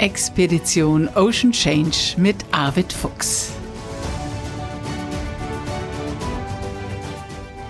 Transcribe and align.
Expedition 0.00 1.10
Ocean 1.14 1.52
Change 1.52 2.14
mit 2.16 2.36
Arvid 2.52 2.90
Fuchs. 2.90 3.52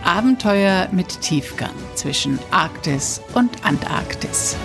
Abenteuer 0.05 0.89
mit 0.93 1.21
Tiefgang 1.23 1.75
zwischen 1.97 2.39
Arktis 2.53 3.21
und 3.35 3.65
Antarktis. 3.65 4.57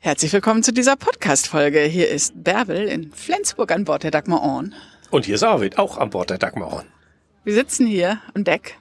Herzlich 0.00 0.30
willkommen 0.34 0.62
zu 0.62 0.74
dieser 0.74 0.96
Podcast-Folge. 0.96 1.80
Hier 1.80 2.10
ist 2.10 2.44
Bärbel 2.44 2.86
in 2.86 3.12
Flensburg 3.12 3.72
an 3.72 3.84
Bord 3.84 4.02
der 4.02 4.10
Dagmar 4.10 4.42
Orn. 4.42 4.74
Und 5.10 5.24
hier 5.24 5.36
ist 5.36 5.42
Arvid, 5.42 5.78
auch 5.78 5.96
an 5.96 6.10
Bord 6.10 6.28
der 6.28 6.36
Dagmar 6.36 6.70
Orn. 6.70 6.86
Wir 7.44 7.54
sitzen 7.54 7.86
hier 7.86 8.20
an 8.34 8.44
Deck. 8.44 8.76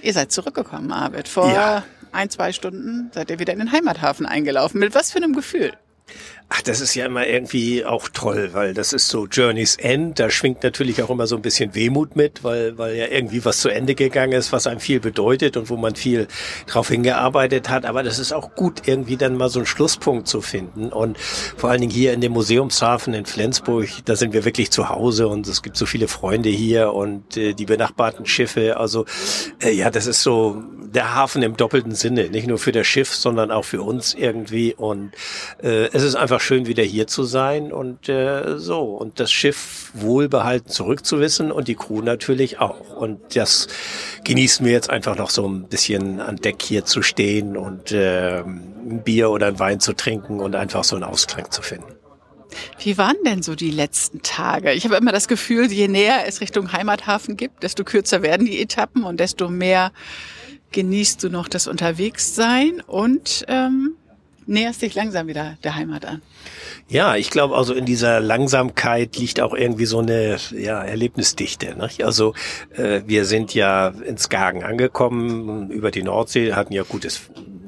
Ihr 0.00 0.14
seid 0.14 0.32
zurückgekommen, 0.32 0.92
Arvid. 0.92 1.28
Vor 1.28 1.52
ja. 1.52 1.84
Ein, 2.12 2.30
zwei 2.30 2.52
Stunden 2.52 3.10
seid 3.12 3.30
ihr 3.30 3.38
wieder 3.38 3.52
in 3.52 3.58
den 3.58 3.72
Heimathafen 3.72 4.26
eingelaufen. 4.26 4.80
Mit 4.80 4.94
was 4.94 5.12
für 5.12 5.18
einem 5.18 5.34
Gefühl? 5.34 5.72
Ach, 6.50 6.62
das 6.62 6.80
ist 6.80 6.94
ja 6.94 7.04
immer 7.04 7.26
irgendwie 7.26 7.84
auch 7.84 8.08
toll, 8.08 8.50
weil 8.54 8.72
das 8.72 8.94
ist 8.94 9.08
so 9.08 9.26
Journey's 9.26 9.76
End. 9.76 10.18
Da 10.18 10.30
schwingt 10.30 10.62
natürlich 10.62 11.02
auch 11.02 11.10
immer 11.10 11.26
so 11.26 11.36
ein 11.36 11.42
bisschen 11.42 11.74
Wehmut 11.74 12.16
mit, 12.16 12.42
weil, 12.42 12.78
weil 12.78 12.96
ja 12.96 13.06
irgendwie 13.08 13.44
was 13.44 13.60
zu 13.60 13.68
Ende 13.68 13.94
gegangen 13.94 14.32
ist, 14.32 14.50
was 14.50 14.66
einem 14.66 14.80
viel 14.80 14.98
bedeutet 14.98 15.58
und 15.58 15.68
wo 15.68 15.76
man 15.76 15.94
viel 15.94 16.26
drauf 16.66 16.88
hingearbeitet 16.88 17.68
hat. 17.68 17.84
Aber 17.84 18.02
das 18.02 18.18
ist 18.18 18.32
auch 18.32 18.54
gut, 18.54 18.88
irgendwie 18.88 19.18
dann 19.18 19.36
mal 19.36 19.50
so 19.50 19.58
einen 19.58 19.66
Schlusspunkt 19.66 20.26
zu 20.26 20.40
finden. 20.40 20.88
Und 20.88 21.18
vor 21.18 21.68
allen 21.68 21.82
Dingen 21.82 21.92
hier 21.92 22.14
in 22.14 22.22
dem 22.22 22.32
Museumshafen 22.32 23.12
in 23.12 23.26
Flensburg, 23.26 23.88
da 24.06 24.16
sind 24.16 24.32
wir 24.32 24.46
wirklich 24.46 24.70
zu 24.70 24.88
Hause 24.88 25.28
und 25.28 25.46
es 25.46 25.62
gibt 25.62 25.76
so 25.76 25.84
viele 25.84 26.08
Freunde 26.08 26.48
hier 26.48 26.94
und 26.94 27.36
äh, 27.36 27.52
die 27.52 27.66
benachbarten 27.66 28.24
Schiffe. 28.24 28.78
Also 28.78 29.04
äh, 29.62 29.72
ja, 29.72 29.90
das 29.90 30.06
ist 30.06 30.22
so 30.22 30.64
der 30.92 31.14
Hafen 31.14 31.42
im 31.42 31.56
doppelten 31.56 31.94
Sinne. 31.94 32.28
Nicht 32.30 32.46
nur 32.46 32.58
für 32.58 32.72
das 32.72 32.86
Schiff, 32.86 33.14
sondern 33.14 33.50
auch 33.50 33.64
für 33.64 33.82
uns 33.82 34.14
irgendwie. 34.14 34.74
Und 34.74 35.12
äh, 35.62 35.88
es 35.92 36.02
ist 36.02 36.14
einfach 36.14 36.40
schön, 36.40 36.66
wieder 36.66 36.82
hier 36.82 37.06
zu 37.06 37.24
sein 37.24 37.72
und 37.72 38.08
äh, 38.08 38.58
so 38.58 38.80
und 38.80 39.20
das 39.20 39.30
Schiff 39.30 39.90
wohlbehalten 39.94 40.70
zurückzuwissen 40.70 41.52
und 41.52 41.68
die 41.68 41.74
Crew 41.74 42.00
natürlich 42.02 42.60
auch. 42.60 42.96
Und 42.96 43.36
das 43.36 43.68
genießen 44.24 44.64
wir 44.64 44.72
jetzt 44.72 44.90
einfach 44.90 45.16
noch 45.16 45.30
so 45.30 45.46
ein 45.48 45.68
bisschen 45.68 46.20
an 46.20 46.36
Deck 46.36 46.62
hier 46.62 46.84
zu 46.84 47.02
stehen 47.02 47.56
und 47.56 47.92
äh, 47.92 48.40
ein 48.40 49.02
Bier 49.04 49.30
oder 49.30 49.46
ein 49.46 49.58
Wein 49.58 49.80
zu 49.80 49.92
trinken 49.92 50.40
und 50.40 50.56
einfach 50.56 50.84
so 50.84 50.96
einen 50.96 51.04
Ausklang 51.04 51.50
zu 51.50 51.62
finden. 51.62 51.98
Wie 52.78 52.96
waren 52.96 53.16
denn 53.24 53.42
so 53.42 53.54
die 53.54 53.70
letzten 53.70 54.22
Tage? 54.22 54.72
Ich 54.72 54.84
habe 54.84 54.96
immer 54.96 55.12
das 55.12 55.28
Gefühl, 55.28 55.70
je 55.70 55.88
näher 55.88 56.26
es 56.26 56.40
Richtung 56.40 56.72
Heimathafen 56.72 57.36
gibt, 57.36 57.62
desto 57.62 57.84
kürzer 57.84 58.22
werden 58.22 58.46
die 58.46 58.60
Etappen 58.60 59.04
und 59.04 59.20
desto 59.20 59.48
mehr 59.48 59.92
genießt 60.72 61.22
du 61.22 61.30
noch 61.30 61.48
das 61.48 61.66
Unterwegssein 61.66 62.82
und 62.86 63.44
ähm, 63.48 63.94
näherst 64.48 64.82
dich 64.82 64.94
langsam 64.94 65.26
wieder 65.26 65.56
der 65.62 65.76
Heimat 65.76 66.06
an. 66.06 66.22
Ja, 66.88 67.16
ich 67.16 67.30
glaube, 67.30 67.56
also 67.56 67.74
in 67.74 67.84
dieser 67.84 68.20
Langsamkeit 68.20 69.16
liegt 69.18 69.40
auch 69.40 69.54
irgendwie 69.54 69.84
so 69.84 69.98
eine 69.98 70.38
ja, 70.52 70.82
Erlebnisdichte. 70.82 71.76
Nicht? 71.76 72.02
Also 72.02 72.34
äh, 72.74 73.02
wir 73.06 73.26
sind 73.26 73.54
ja 73.54 73.88
in 73.88 74.16
Skagen 74.16 74.64
angekommen, 74.64 75.70
über 75.70 75.90
die 75.90 76.02
Nordsee, 76.02 76.54
hatten 76.54 76.72
ja 76.72 76.82
gutes 76.84 77.20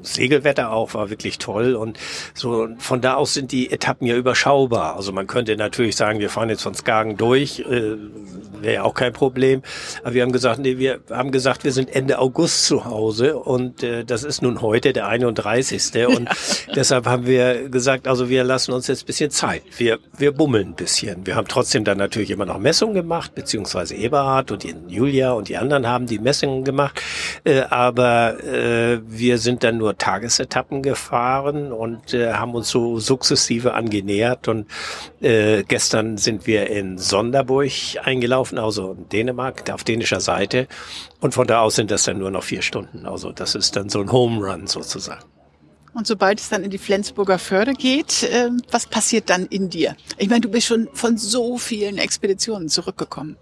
Segelwetter 0.03 0.73
auch, 0.73 0.95
war 0.95 1.11
wirklich 1.11 1.39
toll. 1.39 1.75
Und 1.75 1.99
so 2.35 2.69
von 2.79 3.01
da 3.01 3.15
aus 3.15 3.35
sind 3.35 3.53
die 3.53 3.71
Etappen 3.71 4.07
ja 4.07 4.17
überschaubar. 4.17 4.97
Also 4.97 5.13
man 5.13 5.27
könnte 5.27 5.57
natürlich 5.57 5.97
sagen, 5.97 6.21
wir 6.21 6.31
fahren 6.31 6.49
jetzt 6.49 6.63
von 6.63 6.75
Skagen 6.75 7.17
durch, 7.17 7.61
äh, 7.61 7.97
wäre 8.61 8.75
ja 8.75 8.83
auch 8.83 8.95
kein 8.95 9.13
Problem. 9.13 9.63
Aber 10.03 10.15
wir 10.15 10.23
haben 10.23 10.33
gesagt, 10.33 10.61
nee, 10.61 10.79
wir 10.79 11.01
haben 11.11 11.31
gesagt, 11.31 11.65
wir 11.65 11.73
sind 11.73 11.95
Ende 11.95 12.19
August 12.19 12.65
zu 12.65 12.85
Hause 12.85 13.37
und 13.37 13.83
äh, 13.83 14.05
das 14.05 14.25
ist 14.25 14.43
nun 14.43 14.63
heute 14.63 14.93
der 14.93 15.07
31. 15.07 16.07
Und 16.07 16.29
deshalb 16.75 17.07
haben 17.07 17.27
wir 17.27 17.69
gesagt, 17.69 18.09
also 18.09 18.29
wir 18.29 18.45
lassen 18.45 18.73
uns 18.73 18.87
jetzt 18.87 19.07
bisschen 19.07 19.31
Zeit. 19.31 19.63
Wir, 19.77 19.99
wir 20.17 20.33
bummeln 20.33 20.69
ein 20.69 20.75
bisschen. 20.75 21.27
Wir 21.27 21.37
haben 21.37 21.49
trotzdem 21.49 21.85
dann 21.85 21.99
natürlich 21.99 22.31
immer 22.31 22.47
noch 22.47 22.59
Messungen 22.59 22.95
gemacht, 22.95 23.35
beziehungsweise 23.35 23.95
Eberhard 23.95 24.53
und 24.53 24.65
Julia 24.89 25.33
und 25.33 25.49
die 25.49 25.57
anderen 25.57 25.87
haben 25.87 26.07
die 26.07 26.19
Messungen 26.19 26.65
gemacht. 26.65 27.03
Äh, 27.45 27.63
aber 27.63 28.43
äh, 28.45 29.01
wir 29.07 29.39
sind 29.39 29.65
dann 29.65 29.79
nur 29.79 29.90
Tagesetappen 29.97 30.83
gefahren 30.83 31.73
und 31.73 32.15
äh, 32.15 32.35
haben 32.35 32.55
uns 32.55 32.69
so 32.71 32.99
sukzessive 32.99 33.75
angenähert. 33.75 34.49
Und 34.49 34.67
äh, 35.21 35.63
gestern 35.65 36.19
sind 36.19 36.47
wir 36.47 36.69
in 36.69 36.99
Sonderburg 36.99 37.71
eingelaufen, 38.03 38.59
also 38.59 38.93
in 38.93 39.09
Dänemark, 39.09 39.71
auf 39.71 39.85
dänischer 39.85 40.21
Seite. 40.21 40.69
Und 41.21 41.35
von 41.35 41.47
da 41.47 41.61
aus 41.61 41.77
sind 41.77 41.91
das 41.91 42.05
dann 42.05 42.19
nur 42.19 42.31
noch 42.31 42.45
vier 42.45 42.63
Stunden. 42.63 43.07
Also 43.07 43.33
das 43.33 43.55
ist 43.55 43.77
dann 43.77 43.89
so 43.89 44.01
ein 44.01 44.13
Home 44.13 44.45
Run 44.45 44.67
sozusagen. 44.67 45.25
Und 45.93 46.07
sobald 46.07 46.39
es 46.39 46.49
dann 46.49 46.63
in 46.63 46.71
die 46.71 46.79
Flensburger 46.79 47.39
Förde 47.39 47.73
geht, 47.73 48.23
äh, 48.23 48.51
was 48.71 48.87
passiert 48.87 49.29
dann 49.29 49.47
in 49.47 49.71
dir? 49.71 49.97
Ich 50.19 50.29
meine, 50.29 50.41
du 50.41 50.49
bist 50.49 50.67
schon 50.67 50.89
von 50.93 51.19
so 51.19 51.59
vielen 51.59 51.99
Expeditionen 51.99 52.69
zurückgekommen. 52.69 53.37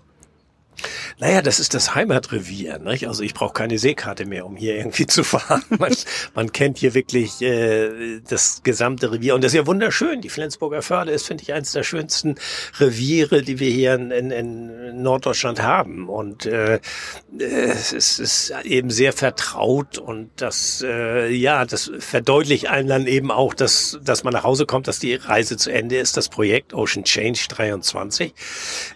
Naja, 1.18 1.42
das 1.42 1.58
ist 1.60 1.74
das 1.74 1.94
Heimatrevier. 1.94 2.78
Nicht? 2.78 3.08
Also 3.08 3.22
ich 3.22 3.34
brauche 3.34 3.52
keine 3.52 3.78
Seekarte 3.78 4.26
mehr, 4.26 4.46
um 4.46 4.56
hier 4.56 4.76
irgendwie 4.76 5.06
zu 5.06 5.24
fahren. 5.24 5.62
Man, 5.78 5.94
man 6.34 6.52
kennt 6.52 6.78
hier 6.78 6.94
wirklich 6.94 7.40
äh, 7.42 8.20
das 8.28 8.62
gesamte 8.62 9.12
Revier. 9.12 9.34
Und 9.34 9.44
das 9.44 9.52
ist 9.52 9.56
ja 9.56 9.66
wunderschön. 9.66 10.20
Die 10.20 10.28
Flensburger 10.28 10.82
Förde 10.82 11.12
ist, 11.12 11.26
finde 11.26 11.42
ich, 11.42 11.52
eines 11.52 11.72
der 11.72 11.82
schönsten 11.82 12.36
Reviere, 12.78 13.42
die 13.42 13.60
wir 13.60 13.70
hier 13.70 13.94
in, 13.94 14.10
in, 14.10 14.30
in 14.30 15.02
Norddeutschland 15.02 15.62
haben. 15.62 16.08
Und 16.08 16.46
äh, 16.46 16.80
es 17.38 17.92
ist 18.18 18.52
eben 18.64 18.90
sehr 18.90 19.12
vertraut 19.12 19.98
und 19.98 20.30
das, 20.36 20.84
äh, 20.86 21.28
ja, 21.30 21.64
das 21.64 21.90
verdeutlicht 21.98 22.68
einem 22.68 22.88
dann 22.88 23.06
eben 23.06 23.30
auch, 23.30 23.54
dass, 23.54 23.98
dass 24.02 24.24
man 24.24 24.32
nach 24.32 24.44
Hause 24.44 24.66
kommt, 24.66 24.88
dass 24.88 24.98
die 24.98 25.14
Reise 25.14 25.56
zu 25.56 25.70
Ende 25.70 25.96
ist. 25.98 26.16
Das 26.16 26.28
Projekt 26.28 26.74
Ocean 26.74 27.04
Change 27.04 27.46
23. 27.48 28.34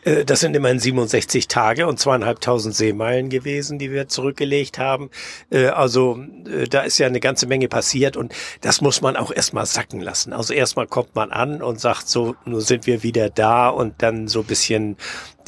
Äh, 0.05 0.25
das 0.25 0.41
sind 0.41 0.57
immerhin 0.57 0.79
67 0.79 1.49
Tage 1.49 1.72
Tage 1.73 1.87
und 1.87 1.99
zweieinhalbtausend 1.99 2.75
Seemeilen 2.75 3.31
gewesen, 3.31 3.79
die 3.79 3.91
wir 3.91 4.07
zurückgelegt 4.07 4.79
haben. 4.79 5.09
Äh, 5.51 5.69
also 5.69 6.23
äh, 6.47 6.65
da 6.65 6.83
ist 6.83 6.99
ja 6.99 7.07
eine 7.07 7.21
ganze 7.21 7.47
Menge 7.47 7.69
passiert 7.69 8.15
und 8.15 8.35
das 8.61 8.83
muss 8.83 9.01
man 9.01 9.17
auch 9.17 9.33
erstmal 9.33 9.65
sacken 9.65 10.01
lassen. 10.01 10.35
Also 10.35 10.53
erstmal 10.53 10.87
kommt 10.87 11.15
man 11.15 11.31
an 11.31 11.63
und 11.63 11.81
sagt 11.81 12.11
so, 12.11 12.37
nun 12.45 12.61
sind 12.61 12.87
wir 12.87 13.03
wieder 13.03 13.31
da 13.31 13.71
und 13.71 14.03
dann 14.03 14.29
so 14.29 14.43
bisschen 14.43 14.99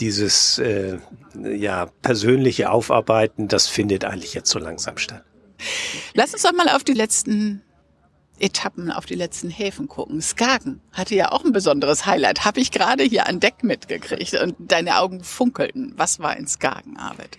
dieses 0.01 0.59
äh, 0.61 0.97
ja 1.43 1.89
persönliche 2.01 2.71
Aufarbeiten, 2.71 3.47
das 3.49 3.67
findet 3.67 4.07
eigentlich 4.07 4.33
jetzt 4.33 4.49
so 4.49 4.59
langsam 4.59 4.97
statt. 4.97 5.25
Lass 6.15 6.33
uns 6.33 6.43
doch 6.43 6.55
mal 6.55 6.71
auf 6.71 6.85
die 6.85 6.95
letzten 6.95 7.63
Etappen 8.39 8.91
auf 8.91 9.07
die 9.07 9.15
letzten 9.15 9.51
Häfen 9.51 9.89
gucken. 9.89 10.21
Skagen 10.21 10.81
hatte 10.93 11.15
ja 11.15 11.33
auch 11.33 11.45
ein 11.45 11.53
besonderes 11.53 12.07
Highlight. 12.07 12.45
Habe 12.45 12.61
ich 12.61 12.71
gerade 12.71 13.05
hier 13.05 13.27
an 13.27 13.41
Deck 13.41 13.63
mitgekriegt 13.63 14.35
und 14.41 14.57
deine 14.59 14.99
Augen 14.99 15.23
funkelten. 15.23 15.95
Was 15.97 16.19
war 16.19 16.37
in 16.37 16.47
Skagen, 16.47 16.97
Arvid? 16.97 17.39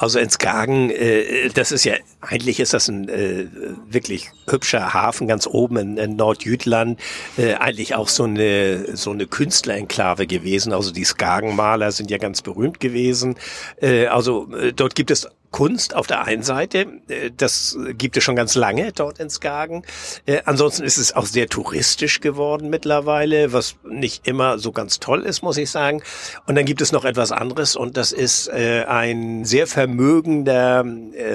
Also 0.00 0.20
in 0.20 0.30
Skagen, 0.30 0.90
äh, 0.90 1.48
das 1.48 1.72
ist 1.72 1.84
ja, 1.84 1.94
eigentlich 2.20 2.60
ist 2.60 2.72
das 2.72 2.86
ein 2.88 3.08
äh, 3.08 3.48
wirklich 3.90 4.30
hübscher 4.48 4.94
Hafen 4.94 5.26
ganz 5.26 5.48
oben 5.48 5.76
in, 5.76 5.96
in 5.96 6.14
Nordjütland. 6.14 7.00
Äh, 7.36 7.54
eigentlich 7.54 7.96
auch 7.96 8.08
so 8.08 8.22
eine, 8.22 8.96
so 8.96 9.10
eine 9.10 9.26
Künstlerenklave 9.26 10.28
gewesen. 10.28 10.72
Also 10.72 10.92
die 10.92 11.04
Skagenmaler 11.04 11.90
sind 11.90 12.12
ja 12.12 12.18
ganz 12.18 12.42
berühmt 12.42 12.78
gewesen. 12.78 13.34
Äh, 13.82 14.06
also 14.06 14.48
äh, 14.54 14.72
dort 14.72 14.94
gibt 14.94 15.10
es 15.10 15.26
Kunst 15.50 15.96
auf 15.96 16.06
der 16.06 16.24
einen 16.24 16.42
Seite, 16.42 16.86
äh, 17.08 17.30
das 17.34 17.78
gibt 17.96 18.16
es 18.16 18.24
schon 18.24 18.36
ganz 18.36 18.54
lange 18.54 18.92
dort 18.92 19.18
in 19.18 19.30
Skagen. 19.30 19.82
Äh, 20.26 20.42
ansonsten 20.44 20.84
ist 20.84 20.98
es 20.98 21.14
auch 21.14 21.26
sehr 21.26 21.48
touristisch 21.48 22.20
geworden 22.20 22.68
mittlerweile, 22.68 23.52
was 23.52 23.76
nicht 23.88 24.26
immer 24.26 24.58
so 24.58 24.72
ganz 24.72 25.00
toll 25.00 25.22
ist, 25.22 25.42
muss 25.42 25.56
ich 25.56 25.70
sagen. 25.70 26.02
Und 26.46 26.54
dann 26.54 26.64
gibt 26.64 26.80
es 26.80 26.92
noch 26.92 27.04
etwas 27.04 27.32
anderes 27.32 27.76
und 27.76 27.96
das 27.96 28.12
ist 28.12 28.48
äh, 28.48 28.84
ein 28.86 29.44
sehr 29.44 29.66
vermögender 29.66 30.84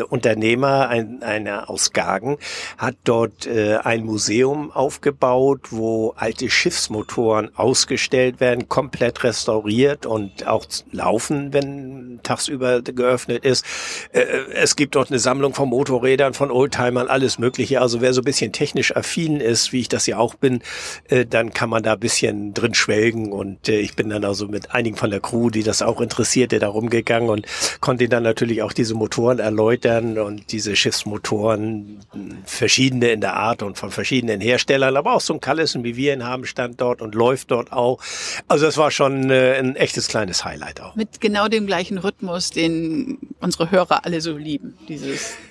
Unternehmer, 0.10 0.88
ein, 0.90 1.24
einer 1.24 1.70
aus 1.70 1.86
Skagen, 1.86 2.38
hat 2.78 2.96
dort 3.04 3.48
ein 3.48 4.06
Museum 4.06 4.72
aufgebaut, 4.72 5.72
wo 5.72 6.14
alte 6.16 6.50
Schiffsmotoren 6.50 7.56
ausgestellt 7.56 8.40
werden, 8.40 8.70
komplett 8.70 9.24
restauriert 9.24 10.06
und 10.06 10.48
auch 10.48 10.66
laufen, 10.92 11.54
wenn 11.54 12.20
tagsüber 12.24 12.82
geöffnet 12.82 13.44
ist. 13.46 13.66
Äh, 14.12 14.22
es 14.54 14.76
gibt 14.76 14.96
dort 14.96 15.10
eine 15.10 15.20
Sammlung 15.20 15.54
von 15.54 15.70
Motorrädern, 15.70 16.34
von 16.34 16.52
Oldtimern, 16.52 17.08
alles 17.08 17.40
Mögliche. 17.40 17.82
Also 17.82 18.02
wer 18.02 18.14
so 18.14 18.22
ein 18.22 18.26
bisschen 18.26 18.52
technisch 18.52 18.96
affin 18.96 19.40
ist, 19.40 19.74
wie 19.74 19.82
ich 19.82 19.90
das 19.90 20.06
ja 20.08 20.18
auch 20.18 20.36
bin, 20.36 20.62
äh, 21.10 21.26
dann 21.26 21.54
kann 21.54 21.70
man 21.70 21.84
da 21.84 21.94
ein 21.94 22.00
bisschen 22.00 22.54
drin 22.54 22.74
schwelgen. 22.74 23.32
Und 23.32 23.70
äh, 23.70 23.80
ich 23.80 23.96
bin 23.96 24.10
dann 24.10 24.26
also 24.26 24.48
mit 24.48 24.72
einigen 24.72 24.98
von 24.98 25.10
der 25.10 25.20
Crew, 25.20 25.50
die 25.50 25.64
das 25.64 25.82
auch 25.82 26.02
interessierte, 26.02 26.60
da 26.60 26.68
rumgegangen 26.68 27.30
und 27.30 27.46
konnte 27.80 28.10
dann 28.10 28.24
natürlich 28.24 28.62
auch 28.62 28.74
diese 28.74 28.96
Motoren 28.96 29.40
erläutern 29.40 30.18
und 30.18 30.52
diese 30.52 30.76
Schiffsmotoren, 30.76 32.00
verschiedene 32.46 33.12
in 33.12 33.22
der 33.22 33.36
Art 33.36 33.64
und 33.64 33.78
von 33.78 33.92
verschiedenen 33.92 34.42
Herstellern, 34.42 34.98
aber 34.98 35.14
auch 35.14 35.22
so 35.22 35.34
ein 35.34 35.40
Callison, 35.40 35.84
wie 35.84 35.96
wir 35.96 36.14
ihn 36.14 36.26
haben, 36.26 36.46
stand 36.46 36.82
dort 36.82 37.02
und 37.02 37.16
läuft 37.16 37.52
dort 37.52 37.72
auch. 37.72 38.00
Also 38.48 38.66
das 38.66 38.78
war 38.78 38.92
schon 38.92 39.32
ein 39.32 39.76
echtes 39.76 40.08
kleines 40.08 40.46
Highlight 40.46 40.82
auch. 40.82 40.96
Mit 40.96 41.22
genau 41.22 41.48
dem 41.48 41.68
gleichen 41.68 41.98
Rhythmus, 41.98 42.52
den 42.52 43.18
unsere 43.40 43.72
Hörer 43.72 43.93
alle 43.98 44.22
so 44.22 44.38
lieben. 44.38 44.80
Dieses 44.88 45.42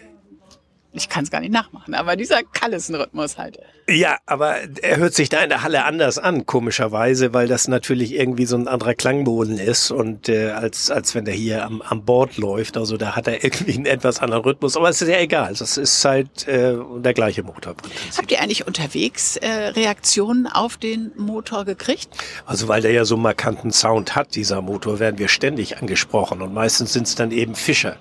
Ich 0.94 1.08
kann 1.08 1.24
es 1.24 1.30
gar 1.30 1.40
nicht 1.40 1.52
nachmachen, 1.52 1.94
aber 1.94 2.16
dieser 2.16 2.42
Callison-Rhythmus 2.42 3.38
halt. 3.38 3.58
Ja, 3.88 4.18
aber 4.26 4.56
er 4.80 4.98
hört 4.98 5.14
sich 5.14 5.28
da 5.28 5.42
in 5.42 5.48
der 5.48 5.62
Halle 5.62 5.84
anders 5.84 6.18
an, 6.18 6.46
komischerweise, 6.46 7.32
weil 7.34 7.48
das 7.48 7.66
natürlich 7.66 8.14
irgendwie 8.14 8.46
so 8.46 8.56
ein 8.56 8.68
anderer 8.68 8.94
Klangboden 8.94 9.58
ist 9.58 9.90
und 9.90 10.28
äh, 10.28 10.50
als, 10.50 10.90
als 10.90 11.14
wenn 11.14 11.24
der 11.24 11.34
hier 11.34 11.64
am, 11.64 11.82
am 11.82 12.04
Bord 12.04 12.36
läuft. 12.36 12.76
Also 12.76 12.96
da 12.96 13.16
hat 13.16 13.26
er 13.26 13.42
irgendwie 13.42 13.74
einen 13.74 13.86
etwas 13.86 14.20
anderen 14.20 14.44
Rhythmus, 14.44 14.76
aber 14.76 14.88
es 14.90 15.02
ist 15.02 15.08
ja 15.08 15.18
egal. 15.18 15.54
Das 15.58 15.76
ist 15.78 16.04
halt 16.04 16.46
äh, 16.46 16.76
der 16.98 17.14
gleiche 17.14 17.42
Motor. 17.42 17.74
Habt 18.16 18.30
ihr 18.30 18.40
eigentlich 18.40 18.66
unterwegs 18.66 19.36
äh, 19.36 19.48
Reaktionen 19.48 20.46
auf 20.46 20.76
den 20.76 21.10
Motor 21.16 21.64
gekriegt? 21.64 22.08
Also 22.46 22.68
weil 22.68 22.82
der 22.82 22.92
ja 22.92 23.04
so 23.04 23.16
einen 23.16 23.22
markanten 23.24 23.72
Sound 23.72 24.14
hat, 24.14 24.36
dieser 24.36 24.62
Motor, 24.62 25.00
werden 25.00 25.18
wir 25.18 25.28
ständig 25.28 25.78
angesprochen 25.78 26.40
und 26.40 26.54
meistens 26.54 26.92
sind 26.92 27.06
es 27.06 27.14
dann 27.14 27.32
eben 27.32 27.54
Fischer, 27.54 27.96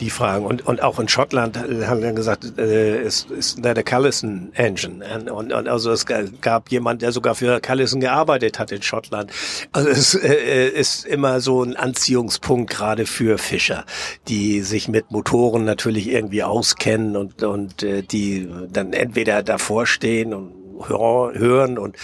die 0.00 0.10
fragen. 0.10 0.46
Und, 0.46 0.66
und 0.66 0.82
auch 0.82 1.00
in 1.00 1.08
Schottland 1.08 1.56
haben 1.58 2.02
wir 2.02 2.12
gesagt, 2.12 2.25
äh, 2.58 3.02
ist, 3.02 3.30
ist 3.30 3.64
der 3.64 3.82
Callison 3.82 4.50
Engine 4.54 5.32
und, 5.32 5.52
und 5.52 5.68
also 5.68 5.90
es 5.90 6.06
gab 6.06 6.70
jemand, 6.70 7.02
der 7.02 7.12
sogar 7.12 7.34
für 7.34 7.60
Callison 7.60 8.00
gearbeitet 8.00 8.58
hat 8.58 8.72
in 8.72 8.82
Schottland. 8.82 9.30
Also 9.72 9.88
es 9.88 10.14
äh, 10.14 10.68
ist 10.68 11.04
immer 11.06 11.40
so 11.40 11.62
ein 11.62 11.76
Anziehungspunkt 11.76 12.70
gerade 12.70 13.06
für 13.06 13.38
Fischer, 13.38 13.84
die 14.28 14.62
sich 14.62 14.88
mit 14.88 15.10
Motoren 15.10 15.64
natürlich 15.64 16.08
irgendwie 16.08 16.42
auskennen 16.42 17.16
und, 17.16 17.42
und 17.42 17.82
äh, 17.82 18.02
die 18.02 18.48
dann 18.70 18.92
entweder 18.92 19.42
davor 19.42 19.86
stehen 19.86 20.34
und 20.34 20.54
hören 20.88 21.78
und 21.78 21.96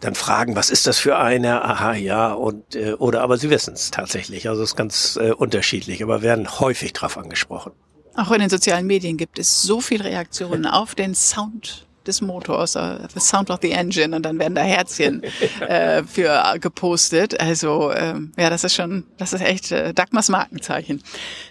dann 0.00 0.14
fragen, 0.14 0.54
was 0.54 0.70
ist 0.70 0.86
das 0.86 0.98
für 0.98 1.18
eine? 1.18 1.64
Aha, 1.64 1.94
ja, 1.94 2.32
und 2.32 2.76
äh, 2.76 2.92
oder 2.92 3.22
aber 3.22 3.36
sie 3.36 3.50
wissen 3.50 3.74
es 3.74 3.90
tatsächlich. 3.90 4.48
Also 4.48 4.62
es 4.62 4.70
ist 4.70 4.76
ganz 4.76 5.18
äh, 5.20 5.32
unterschiedlich, 5.32 6.02
aber 6.02 6.22
werden 6.22 6.60
häufig 6.60 6.92
drauf 6.92 7.18
angesprochen. 7.18 7.72
Auch 8.18 8.32
in 8.32 8.40
den 8.40 8.50
sozialen 8.50 8.88
Medien 8.88 9.16
gibt 9.16 9.38
es 9.38 9.62
so 9.62 9.80
viel 9.80 10.02
Reaktionen 10.02 10.66
auf 10.66 10.96
den 10.96 11.14
Sound 11.14 11.86
des 12.04 12.20
Motors, 12.20 12.74
uh, 12.74 12.98
the 13.14 13.20
Sound 13.20 13.48
of 13.48 13.60
the 13.62 13.70
Engine, 13.70 14.16
und 14.16 14.22
dann 14.22 14.40
werden 14.40 14.56
da 14.56 14.62
Herzchen 14.62 15.22
äh, 15.60 16.02
für 16.02 16.56
gepostet. 16.60 17.38
Also 17.38 17.92
ähm, 17.92 18.32
ja, 18.36 18.50
das 18.50 18.64
ist 18.64 18.74
schon, 18.74 19.04
das 19.18 19.32
ist 19.34 19.42
echt 19.42 19.70
äh, 19.70 19.94
Dagmars 19.94 20.30
Markenzeichen. 20.30 21.00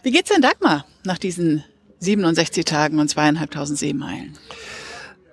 Wie 0.03 0.11
geht's 0.11 0.29
denn 0.29 0.41
Dagmar 0.41 0.85
nach 1.05 1.17
diesen 1.17 1.63
67 1.99 2.65
Tagen 2.65 2.99
und 2.99 3.07
zweieinhalbtausend 3.07 3.79
Seemeilen? 3.79 4.37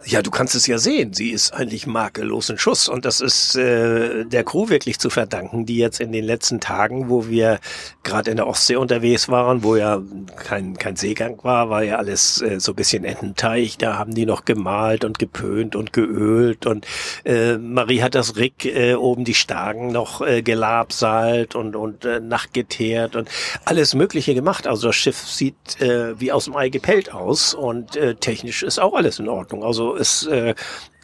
Ja, 0.07 0.21
du 0.21 0.31
kannst 0.31 0.55
es 0.55 0.67
ja 0.67 0.77
sehen. 0.77 1.15
Sie 1.15 1.31
ist 1.31 1.53
eigentlich 1.55 1.87
makellos 1.87 2.51
in 2.51 2.59
Schuss. 2.59 2.89
Und 2.89 3.07
das 3.07 3.21
ist 3.21 3.57
äh, 3.57 4.25
der 4.27 4.45
Crew 4.45 4.69
wirklich 4.69 4.99
zu 4.99 5.09
verdanken, 5.09 5.65
die 5.65 5.79
jetzt 5.79 5.99
in 5.99 6.13
den 6.13 6.25
letzten 6.25 6.61
Tagen, 6.61 7.09
wo 7.09 7.27
wir 7.29 7.59
gerade 8.03 8.31
in 8.31 8.37
der 8.37 8.47
Ostsee 8.47 8.77
unterwegs 8.77 9.31
waren, 9.31 9.63
wo 9.63 9.77
ja 9.77 10.03
kein, 10.37 10.77
kein 10.77 10.97
Seegang 10.97 11.43
war, 11.43 11.71
war 11.71 11.83
ja 11.83 11.97
alles 11.97 12.43
äh, 12.43 12.61
so 12.61 12.75
bisschen 12.75 13.05
Ententeich. 13.05 13.79
Da 13.79 13.97
haben 13.97 14.15
die 14.15 14.27
noch 14.27 14.45
gemalt 14.45 15.05
und 15.05 15.19
gepönt 15.19 15.75
und 15.75 15.95
geölt. 15.95 16.67
Und 16.67 16.87
äh, 17.25 17.57
Marie 17.57 18.03
hat 18.03 18.15
das 18.15 18.37
Rick 18.37 18.67
äh, 18.67 18.95
oben 18.95 19.25
die 19.25 19.35
Stagen 19.35 19.91
noch 19.91 20.21
äh, 20.21 20.43
gelabsalt 20.43 21.55
und, 21.55 21.77
und 21.77 22.05
äh, 22.05 22.21
nachtgeteert 22.21 23.17
und 23.17 23.31
alles 23.65 23.95
Mögliche 23.95 24.35
gemacht. 24.35 24.67
Also 24.67 24.89
das 24.89 24.97
Schiff 24.97 25.17
sieht 25.27 25.81
äh, 25.81 26.21
wie 26.21 26.31
aus 26.31 26.45
dem 26.45 26.57
Ei 26.57 26.69
gepellt 26.69 27.15
aus 27.15 27.55
und 27.55 27.97
äh, 27.97 28.15
technisch 28.17 28.63
ist 28.63 28.79
auch 28.79 28.95
alles 28.95 29.19
in 29.19 29.29
Ordnung. 29.31 29.65
Also 29.65 29.94
es 29.97 30.27
äh, 30.27 30.55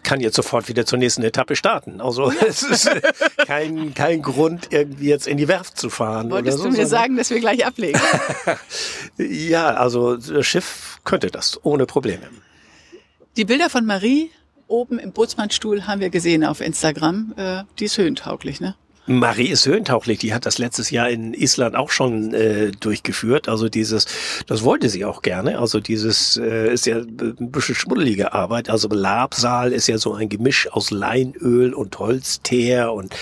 kann 0.02 0.20
jetzt 0.20 0.36
sofort 0.36 0.68
wieder 0.68 0.86
zur 0.86 0.98
nächsten 0.98 1.22
Etappe 1.22 1.56
starten. 1.56 2.00
Also 2.00 2.32
es 2.46 2.62
ist 2.62 2.86
äh, 2.86 3.00
kein, 3.46 3.94
kein 3.94 4.22
Grund, 4.22 4.68
irgendwie 4.70 5.08
jetzt 5.08 5.26
in 5.26 5.36
die 5.36 5.48
Werft 5.48 5.78
zu 5.78 5.90
fahren. 5.90 6.30
Wolltest 6.30 6.58
oder 6.58 6.70
so, 6.70 6.76
du 6.76 6.76
mir 6.82 6.86
sagen, 6.86 7.16
dass 7.16 7.30
wir 7.30 7.40
gleich 7.40 7.64
ablegen? 7.64 8.00
ja, 9.18 9.74
also 9.74 10.16
das 10.16 10.46
Schiff 10.46 10.98
könnte 11.04 11.30
das 11.30 11.58
ohne 11.64 11.86
Probleme. 11.86 12.28
Die 13.36 13.44
Bilder 13.44 13.70
von 13.70 13.86
Marie 13.86 14.30
oben 14.66 14.98
im 14.98 15.12
Bootsmannstuhl 15.12 15.86
haben 15.86 16.00
wir 16.00 16.10
gesehen 16.10 16.44
auf 16.44 16.60
Instagram. 16.60 17.34
Äh, 17.36 17.64
die 17.78 17.86
ist 17.86 17.98
höhentauglich, 17.98 18.60
ne? 18.60 18.76
Marie 19.10 19.48
ist 19.48 19.66
höhentauglich, 19.66 20.20
die 20.20 20.32
hat 20.32 20.46
das 20.46 20.58
letztes 20.58 20.90
Jahr 20.90 21.10
in 21.10 21.34
Island 21.34 21.74
auch 21.74 21.90
schon 21.90 22.32
äh, 22.32 22.70
durchgeführt. 22.70 23.48
Also 23.48 23.68
dieses, 23.68 24.06
das 24.46 24.62
wollte 24.62 24.88
sie 24.88 25.04
auch 25.04 25.22
gerne. 25.22 25.58
Also 25.58 25.80
dieses 25.80 26.36
äh, 26.36 26.72
ist 26.72 26.86
ja 26.86 26.98
ein 26.98 27.50
bisschen 27.50 27.74
schmuddelige 27.74 28.32
Arbeit. 28.32 28.70
Also 28.70 28.86
Labsal 28.86 29.72
ist 29.72 29.88
ja 29.88 29.98
so 29.98 30.14
ein 30.14 30.28
Gemisch 30.28 30.70
aus 30.70 30.92
Leinöl 30.92 31.74
und 31.74 31.98
Holzteer 31.98 32.92
und 32.92 33.12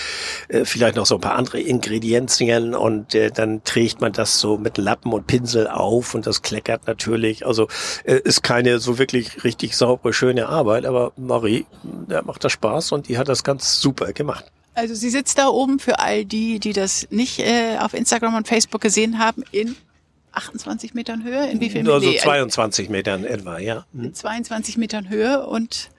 äh, 0.49 0.63
vielleicht 0.63 0.95
noch 0.95 1.07
so 1.07 1.15
ein 1.15 1.21
paar 1.21 1.35
andere 1.35 1.59
Ingredienzien 1.59 2.75
und 2.75 3.15
äh, 3.15 3.31
dann 3.31 3.63
trägt 3.63 3.99
man 3.99 4.13
das 4.13 4.39
so 4.39 4.59
mit 4.59 4.77
Lappen 4.77 5.11
und 5.11 5.25
Pinsel 5.25 5.67
auf 5.67 6.13
und 6.13 6.27
das 6.27 6.43
kleckert 6.43 6.85
natürlich. 6.85 7.47
Also 7.47 7.67
äh, 8.03 8.19
ist 8.23 8.43
keine 8.43 8.77
so 8.77 8.99
wirklich 8.99 9.43
richtig 9.43 9.75
saubere, 9.75 10.13
schöne 10.13 10.49
Arbeit, 10.49 10.85
aber 10.85 11.13
Marie, 11.17 11.65
der 11.81 12.21
macht 12.21 12.43
das 12.43 12.51
Spaß 12.51 12.91
und 12.91 13.07
die 13.07 13.17
hat 13.17 13.27
das 13.27 13.43
ganz 13.43 13.81
super 13.81 14.13
gemacht. 14.13 14.45
Also 14.79 14.95
sie 14.95 15.09
sitzt 15.09 15.37
da 15.37 15.49
oben 15.49 15.79
für 15.79 15.99
all 15.99 16.23
die, 16.23 16.59
die 16.59 16.71
das 16.71 17.05
nicht 17.09 17.39
äh, 17.39 17.77
auf 17.79 17.93
Instagram 17.93 18.35
und 18.35 18.47
Facebook 18.47 18.79
gesehen 18.79 19.19
haben, 19.19 19.43
in 19.51 19.75
28 20.31 20.93
Metern 20.93 21.25
Höhe? 21.25 21.49
In 21.49 21.59
wie 21.59 21.69
viel 21.69 21.83
Nur 21.83 21.99
so 21.99 22.13
22 22.13 22.87
Metern 22.87 23.25
etwa, 23.25 23.59
ja. 23.59 23.85
In 23.93 24.13
22 24.13 24.77
Metern 24.77 25.09
Höhe 25.09 25.45
und 25.45 25.89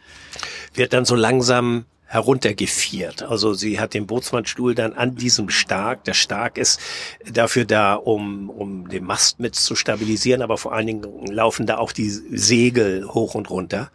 wird 0.72 0.94
dann 0.94 1.04
so 1.04 1.14
langsam 1.14 1.84
heruntergefiert. 2.10 3.22
Also 3.22 3.54
sie 3.54 3.78
hat 3.78 3.94
den 3.94 4.08
Bootsmannstuhl 4.08 4.74
dann 4.74 4.94
an 4.94 5.14
diesem 5.14 5.48
Stark. 5.48 6.02
Der 6.02 6.14
Stark 6.14 6.58
ist 6.58 6.80
dafür 7.32 7.64
da, 7.64 7.94
um, 7.94 8.50
um 8.50 8.88
den 8.88 9.04
Mast 9.04 9.38
mit 9.38 9.54
zu 9.54 9.76
stabilisieren, 9.76 10.42
aber 10.42 10.58
vor 10.58 10.72
allen 10.72 10.88
Dingen 10.88 11.26
laufen 11.26 11.66
da 11.66 11.78
auch 11.78 11.92
die 11.92 12.10
Segel 12.10 13.06
hoch 13.06 13.36
und 13.36 13.48
runter. 13.48 13.92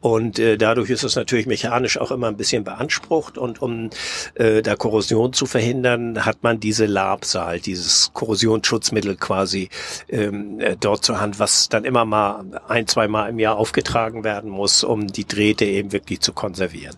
Und 0.00 0.38
äh, 0.38 0.56
dadurch 0.56 0.88
ist 0.88 1.04
es 1.04 1.14
natürlich 1.14 1.44
mechanisch 1.44 1.98
auch 1.98 2.10
immer 2.10 2.28
ein 2.28 2.38
bisschen 2.38 2.64
beansprucht. 2.64 3.36
Und 3.36 3.60
um 3.60 3.90
äh, 4.36 4.62
da 4.62 4.74
Korrosion 4.74 5.34
zu 5.34 5.44
verhindern, 5.44 6.24
hat 6.24 6.42
man 6.42 6.60
diese 6.60 6.86
Labsal, 6.86 7.60
dieses 7.60 8.12
Korrosionsschutzmittel 8.14 9.16
quasi 9.16 9.68
ähm, 10.08 10.58
äh, 10.58 10.74
dort 10.80 11.04
zur 11.04 11.20
Hand, 11.20 11.38
was 11.38 11.68
dann 11.68 11.84
immer 11.84 12.06
mal 12.06 12.46
ein, 12.66 12.86
zwei 12.86 13.08
Mal 13.08 13.28
im 13.28 13.38
Jahr 13.38 13.56
aufgetragen 13.56 14.24
werden 14.24 14.48
muss, 14.48 14.84
um 14.84 15.06
die 15.06 15.28
Drähte 15.28 15.66
eben 15.66 15.92
wirklich 15.92 16.20
zu 16.20 16.32
konservieren. 16.32 16.96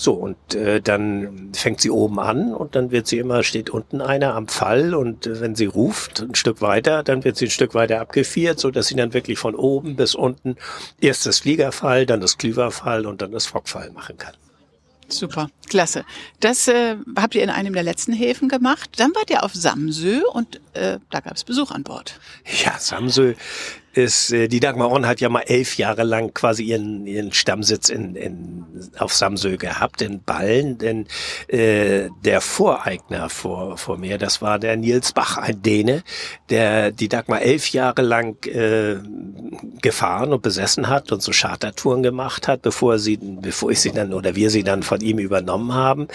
So, 0.00 0.12
und 0.12 0.54
äh, 0.54 0.80
dann 0.80 1.50
fängt 1.54 1.80
sie 1.80 1.90
oben 1.90 2.20
an 2.20 2.54
und 2.54 2.76
dann 2.76 2.92
wird 2.92 3.08
sie 3.08 3.18
immer, 3.18 3.42
steht 3.42 3.68
unten 3.68 4.00
einer 4.00 4.36
am 4.36 4.46
Fall 4.46 4.94
und 4.94 5.26
äh, 5.26 5.40
wenn 5.40 5.56
sie 5.56 5.66
ruft 5.66 6.20
ein 6.20 6.36
Stück 6.36 6.62
weiter, 6.62 7.02
dann 7.02 7.24
wird 7.24 7.36
sie 7.36 7.46
ein 7.46 7.50
Stück 7.50 7.74
weiter 7.74 8.00
abgefiert, 8.00 8.60
so 8.60 8.70
dass 8.70 8.86
sie 8.86 8.94
dann 8.94 9.12
wirklich 9.12 9.40
von 9.40 9.56
oben 9.56 9.96
bis 9.96 10.14
unten 10.14 10.54
erst 11.00 11.26
das 11.26 11.40
Fliegerfall, 11.40 12.06
dann 12.06 12.20
das 12.20 12.38
Klüverfall 12.38 13.06
und 13.06 13.22
dann 13.22 13.32
das 13.32 13.46
Fockfall 13.46 13.90
machen 13.90 14.16
kann. 14.18 14.34
Super, 15.08 15.50
klasse. 15.68 16.04
Das 16.38 16.68
äh, 16.68 16.94
habt 17.16 17.34
ihr 17.34 17.42
in 17.42 17.50
einem 17.50 17.72
der 17.72 17.82
letzten 17.82 18.12
Häfen 18.12 18.48
gemacht. 18.48 18.90
Dann 18.98 19.10
wart 19.16 19.30
ihr 19.30 19.42
auf 19.42 19.52
Samsö 19.52 20.20
und 20.32 20.60
äh, 20.74 20.98
da 21.10 21.18
gab 21.18 21.34
es 21.34 21.42
Besuch 21.42 21.72
an 21.72 21.82
Bord. 21.82 22.20
Ja, 22.64 22.78
Samsö 22.78 23.34
ist, 23.98 24.32
äh, 24.32 24.48
die 24.48 24.60
Dagmar 24.60 24.90
Orn 24.90 25.06
hat 25.06 25.20
ja 25.20 25.28
mal 25.28 25.42
elf 25.42 25.76
Jahre 25.76 26.04
lang 26.04 26.32
quasi 26.32 26.62
ihren, 26.62 27.06
ihren 27.06 27.32
Stammsitz 27.32 27.88
in, 27.88 28.14
in, 28.14 28.64
auf 28.98 29.12
Samsö 29.12 29.56
gehabt, 29.56 30.00
in 30.02 30.22
Ballen, 30.22 30.78
denn 30.78 31.06
äh, 31.48 32.08
der 32.24 32.40
Voreigner 32.40 33.28
vor, 33.28 33.76
vor 33.76 33.98
mir, 33.98 34.16
das 34.18 34.40
war 34.40 34.58
der 34.58 34.76
Nils 34.76 35.12
Bach, 35.12 35.36
ein 35.36 35.62
Däne, 35.62 36.04
der 36.48 36.92
die 36.92 37.08
Dagmar 37.08 37.42
elf 37.42 37.70
Jahre 37.70 38.02
lang 38.02 38.46
äh, 38.46 38.96
gefahren 39.82 40.32
und 40.32 40.42
besessen 40.42 40.88
hat 40.88 41.10
und 41.10 41.20
so 41.20 41.32
Chartertouren 41.32 42.02
gemacht 42.02 42.46
hat, 42.46 42.62
bevor 42.62 42.98
sie, 42.98 43.18
bevor 43.20 43.72
ich 43.72 43.80
sie 43.80 43.90
dann 43.90 44.14
oder 44.14 44.36
wir 44.36 44.50
sie 44.50 44.62
dann 44.62 44.84
von 44.84 45.00
ihm 45.00 45.18
übernommen 45.18 45.74
haben. 45.74 46.08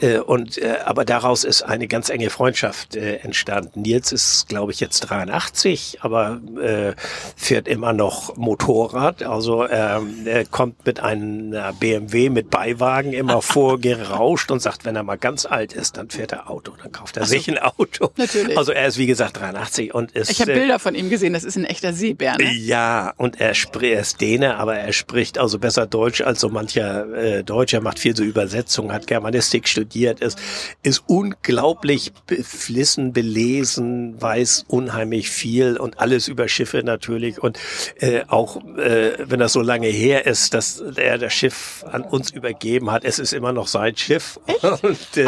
Äh, 0.00 0.18
und 0.18 0.58
äh, 0.58 0.78
aber 0.84 1.04
daraus 1.04 1.44
ist 1.44 1.62
eine 1.62 1.86
ganz 1.86 2.08
enge 2.08 2.30
Freundschaft 2.30 2.96
äh, 2.96 3.16
entstanden. 3.16 3.82
Nils 3.82 4.10
ist, 4.10 4.48
glaube 4.48 4.72
ich, 4.72 4.80
jetzt 4.80 5.00
83, 5.00 5.98
aber 6.00 6.40
äh, 6.60 6.94
fährt 7.36 7.68
immer 7.68 7.92
noch 7.92 8.36
Motorrad. 8.36 9.22
Also 9.22 9.68
ähm, 9.68 10.26
er 10.26 10.44
kommt 10.44 10.86
mit 10.86 11.00
einem 11.00 11.54
BMW 11.78 12.30
mit 12.30 12.50
Beiwagen 12.50 13.12
immer 13.12 13.42
vorgerauscht 13.42 14.50
und 14.50 14.60
sagt, 14.60 14.84
wenn 14.84 14.96
er 14.96 15.02
mal 15.02 15.18
ganz 15.18 15.46
alt 15.46 15.72
ist, 15.72 15.96
dann 15.96 16.10
fährt 16.10 16.32
er 16.32 16.50
Auto. 16.50 16.72
Dann 16.82 16.92
kauft 16.92 17.16
er 17.16 17.24
so, 17.24 17.30
sich 17.30 17.48
ein 17.48 17.58
Auto. 17.58 18.10
Natürlich. 18.16 18.56
Also 18.56 18.72
er 18.72 18.86
ist 18.86 18.98
wie 18.98 19.06
gesagt 19.06 19.38
83 19.38 19.94
und 19.94 20.12
ist. 20.12 20.30
Ich 20.30 20.40
habe 20.40 20.52
Bilder 20.52 20.78
von 20.78 20.94
ihm 20.94 21.10
gesehen. 21.10 21.32
Das 21.32 21.44
ist 21.44 21.56
ein 21.56 21.64
echter 21.64 21.92
Seebär. 21.92 22.36
Ne? 22.38 22.52
Ja, 22.52 23.12
und 23.16 23.40
er 23.40 23.54
spricht, 23.54 23.92
er 23.94 24.00
ist 24.00 24.20
Däne, 24.20 24.56
aber 24.56 24.76
er 24.76 24.92
spricht 24.92 25.38
also 25.38 25.58
besser 25.58 25.86
Deutsch 25.86 26.20
als 26.20 26.40
so 26.40 26.48
mancher 26.48 27.12
äh, 27.14 27.44
Deutscher. 27.44 27.80
Macht 27.80 27.98
viel 27.98 28.16
so 28.16 28.22
Übersetzungen, 28.22 28.92
hat 28.92 29.06
Germanistik 29.06 29.68
studiert, 29.68 30.20
ist 30.20 30.38
ist 30.82 31.04
unglaublich 31.06 32.12
beflissen, 32.26 33.12
belesen, 33.12 34.20
weiß 34.20 34.64
unheimlich 34.68 35.30
viel 35.30 35.76
und 35.76 36.00
alles 36.00 36.28
über 36.28 36.48
Schiffe 36.48 36.82
natürlich 36.82 36.99
natürlich. 37.00 37.42
Und 37.42 37.58
äh, 37.98 38.22
auch 38.28 38.56
äh, 38.76 39.12
wenn 39.18 39.40
das 39.40 39.54
so 39.54 39.62
lange 39.62 39.88
her 39.88 40.26
ist, 40.26 40.52
dass 40.52 40.80
er 40.80 41.16
das 41.16 41.32
Schiff 41.32 41.84
an 41.90 42.02
uns 42.02 42.30
übergeben 42.30 42.90
hat, 42.90 43.04
es 43.04 43.18
ist 43.18 43.32
immer 43.32 43.52
noch 43.52 43.66
sein 43.66 43.96
Schiff. 43.96 44.38
Und 44.82 45.16
äh, 45.16 45.26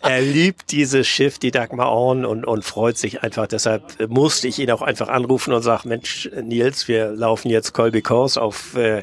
er 0.00 0.20
liebt 0.20 0.70
dieses 0.70 1.06
Schiff, 1.06 1.38
die 1.38 1.50
Dagmar 1.50 1.90
Orn, 1.90 2.24
und, 2.24 2.44
und 2.44 2.64
freut 2.64 2.96
sich 2.96 3.22
einfach. 3.22 3.46
Deshalb 3.46 4.08
musste 4.08 4.48
ich 4.48 4.58
ihn 4.58 4.70
auch 4.70 4.82
einfach 4.82 5.08
anrufen 5.08 5.52
und 5.52 5.62
sagen, 5.62 5.88
Mensch, 5.88 6.30
Nils, 6.42 6.88
wir 6.88 7.10
laufen 7.10 7.50
jetzt 7.50 7.72
Colby 7.72 8.02
Course 8.02 8.40
auf 8.40 8.76
äh, 8.76 9.02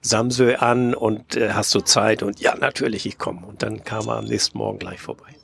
Samsö 0.00 0.54
an 0.56 0.94
und 0.94 1.36
äh, 1.36 1.50
hast 1.52 1.74
du 1.74 1.80
Zeit? 1.80 2.22
Und 2.22 2.40
ja, 2.40 2.56
natürlich, 2.56 3.06
ich 3.06 3.18
komme. 3.18 3.46
Und 3.46 3.62
dann 3.62 3.84
kam 3.84 4.08
er 4.08 4.16
am 4.16 4.24
nächsten 4.24 4.58
Morgen 4.58 4.78
gleich 4.78 5.00
vorbei. 5.00 5.34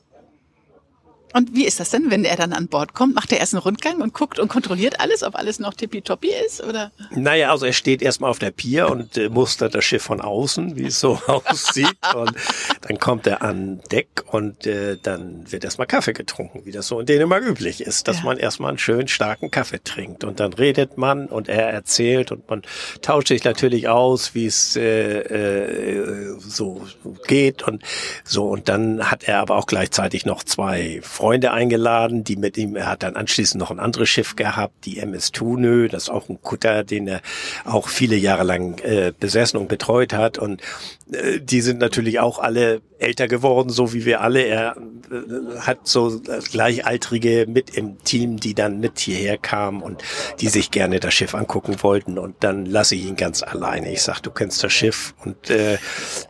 Und 1.37 1.55
wie 1.55 1.67
ist 1.67 1.81
das 1.81 1.91
denn, 1.91 2.11
wenn 2.11 2.25
er 2.25 2.37
dann 2.37 2.55
an 2.55 2.67
Bord 2.67 2.95
kommt? 2.95 3.15
Macht 3.15 3.31
er 3.31 3.39
erst 3.39 3.53
einen 3.53 3.63
Rundgang 3.63 4.01
und 4.01 4.15
guckt 4.15 4.39
und 4.39 4.49
kontrolliert 4.49 5.01
alles, 5.01 5.23
ob 5.23 5.35
alles 5.35 5.59
noch 5.59 5.75
tippitoppi 5.75 6.31
ist? 6.47 6.65
Oder? 6.65 6.93
Naja, 7.11 7.51
also 7.51 7.67
er 7.67 7.75
steht 7.75 8.01
erstmal 8.01 8.31
auf 8.31 8.39
der 8.39 8.53
Pier 8.53 8.89
und 8.89 9.19
äh, 9.19 9.29
mustert 9.29 9.75
das 9.75 9.85
Schiff 9.85 10.03
von 10.03 10.23
außen, 10.23 10.77
wie 10.77 10.87
es 10.87 10.99
so 10.99 11.21
aussieht. 11.27 11.99
Und 12.15 12.33
dann 12.81 12.99
kommt 12.99 13.27
er 13.27 13.43
an 13.43 13.83
Deck 13.93 14.09
und 14.29 14.67
äh, 14.67 14.97
dann 15.03 15.53
wird 15.53 15.65
erstmal 15.65 15.87
Kaffee 15.87 16.15
getrunken, 16.15 16.63
wie 16.65 16.73
das 16.73 16.87
so 16.87 17.01
in 17.01 17.05
Dänemark 17.05 17.45
üblich 17.45 17.83
ist, 17.83 18.09
dass 18.09 18.21
ja. 18.21 18.25
man 18.25 18.39
erstmal 18.39 18.71
einen 18.71 18.79
schönen 18.79 19.09
starken 19.09 19.51
Kaffee 19.51 19.85
trinkt. 19.85 20.25
Und 20.25 20.41
dann 20.41 20.55
redet 20.55 20.97
man 20.97 21.27
und 21.27 21.51
er 21.51 21.69
erzählt 21.69 22.33
und 22.33 22.49
man 22.49 22.63
tauscht 23.03 23.29
sich 23.29 23.45
natürlich 23.45 23.89
aus, 23.89 24.35
wie 24.35 24.47
es 24.47 24.75
äh, 24.75 25.19
äh, 25.19 26.39
so 26.39 26.87
geht 27.27 27.63
und 27.63 27.83
so. 28.25 28.49
Und 28.49 28.71
dann 28.71 29.11
hat 29.11 29.25
er 29.25 29.41
aber 29.41 29.57
auch 29.57 29.67
gleichzeitig 29.67 30.25
noch 30.25 30.43
zwei 30.43 31.01
Freunde 31.03 31.26
Freunde 31.27 31.51
eingeladen, 31.51 32.23
die 32.23 32.37
mit 32.37 32.57
ihm, 32.57 32.77
er 32.77 32.87
hat 32.87 33.03
dann 33.03 33.17
anschließend 33.17 33.59
noch 33.59 33.73
ein 33.73 33.81
anderes 33.81 34.09
Schiff 34.09 34.37
gehabt, 34.37 34.85
die 34.85 35.01
MS 35.01 35.33
Thunö, 35.33 35.89
das 35.89 36.05
ist 36.05 36.09
auch 36.09 36.29
ein 36.29 36.41
Kutter, 36.41 36.85
den 36.85 37.09
er 37.09 37.21
auch 37.65 37.89
viele 37.89 38.15
Jahre 38.15 38.45
lang 38.45 38.79
äh, 38.85 39.13
besessen 39.19 39.59
und 39.59 39.67
betreut 39.67 40.13
hat 40.13 40.39
und 40.39 40.63
äh, 41.11 41.41
die 41.41 41.63
sind 41.63 41.81
natürlich 41.81 42.21
auch 42.21 42.39
alle 42.39 42.81
älter 42.99 43.29
geworden, 43.29 43.71
so 43.71 43.93
wie 43.93 44.05
wir 44.05 44.21
alle. 44.21 44.43
Er 44.43 44.77
äh, 44.77 45.59
hat 45.61 45.87
so 45.87 46.21
Gleichaltrige 46.51 47.47
mit 47.49 47.77
im 47.77 48.03
Team, 48.05 48.39
die 48.39 48.55
dann 48.55 48.81
mit 48.81 48.99
hierher 48.99 49.39
kamen 49.39 49.83
und 49.83 50.03
die 50.41 50.49
sich 50.49 50.71
gerne 50.71 51.01
das 51.01 51.15
Schiff 51.15 51.35
angucken 51.35 51.83
wollten. 51.83 52.19
Und 52.19 52.37
dann 52.41 52.67
lasse 52.67 52.95
ich 52.95 53.05
ihn 53.05 53.17
ganz 53.17 53.43
alleine. 53.43 53.93
Ich 53.93 54.03
sag, 54.03 54.21
du 54.21 54.31
kennst 54.31 54.63
das 54.65 54.73
Schiff. 54.73 55.15
Und 55.25 55.51
äh, 55.51 55.79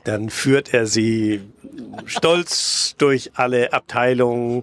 dann 0.04 0.30
führt 0.30 0.74
er 0.74 0.86
sie 0.86 1.42
stolz 2.06 2.94
durch 2.98 3.30
alle 3.34 3.72
Abteilungen 3.72 4.62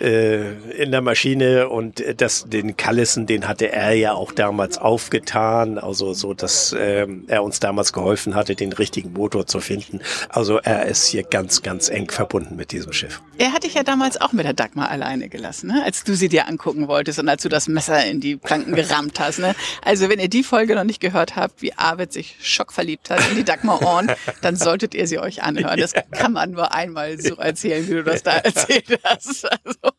äh, 0.00 0.52
in 0.76 0.90
der 0.90 1.00
Maschine 1.00 1.68
und 1.68 2.02
das, 2.18 2.44
den 2.48 2.76
Callison, 2.76 3.26
den 3.26 3.48
hatte 3.48 3.72
er 3.72 3.92
ja 3.92 4.12
auch 4.12 4.32
damals 4.32 4.78
aufgetan, 4.78 5.78
also 5.78 6.12
so, 6.12 6.34
dass 6.34 6.74
ähm, 6.78 7.24
er 7.28 7.42
uns 7.42 7.60
damals 7.60 7.92
geholfen 7.92 8.34
hatte, 8.34 8.54
den 8.54 8.72
richtigen 8.72 9.12
Motor 9.12 9.46
zu 9.46 9.60
finden. 9.60 10.00
Also 10.28 10.58
er 10.58 10.86
ist 10.86 11.06
hier 11.06 11.22
ganz, 11.22 11.62
ganz 11.62 11.88
eng 11.88 12.10
verbunden 12.10 12.56
mit 12.56 12.72
diesem 12.72 12.92
Schiff. 12.92 13.20
Er 13.38 13.52
hatte 13.52 13.70
dich 13.70 13.76
ja 13.76 13.84
damals 13.84 14.20
auch 14.20 14.32
mit 14.32 14.44
der 14.44 14.52
Dagmar 14.52 14.90
alleine 14.90 15.28
gelassen, 15.28 15.68
ne? 15.68 15.82
als 15.84 16.04
du 16.04 16.14
sie 16.14 16.28
dir 16.28 16.48
angucken 16.48 16.88
wolltest 16.88 17.18
und 17.18 17.28
als 17.28 17.42
du 17.42 17.48
das 17.48 17.68
Messer 17.68 18.04
in 18.04 18.20
die 18.20 18.36
Planken 18.36 18.74
gerammt 18.74 19.20
hast. 19.20 19.38
Ne? 19.38 19.54
Also 19.84 20.08
wenn 20.08 20.18
ihr 20.18 20.28
die 20.28 20.42
Folge 20.42 20.74
noch 20.74 20.84
nicht 20.84 21.00
gehört 21.00 21.36
habt, 21.36 21.62
wie 21.62 21.72
Arvid 21.74 22.12
sich 22.12 22.36
schockverliebt 22.40 23.10
hat 23.10 23.20
in 23.30 23.36
die 23.36 23.44
Dagmar 23.44 23.82
Orn, 23.82 24.10
dann 24.42 24.56
solltet 24.56 24.94
ihr 24.94 25.06
sie 25.06 25.18
euch 25.18 25.42
anhören. 25.42 25.78
Das 25.78 25.92
kann 26.10 26.32
man 26.32 26.50
nur 26.50 26.74
einmal 26.74 27.20
so 27.20 27.36
erzählen, 27.36 27.86
wie 27.88 27.94
du 27.94 28.04
das 28.04 28.22
da 28.22 28.32
erzählt 28.36 28.98
hast. 29.04 29.46
Also 29.50 29.89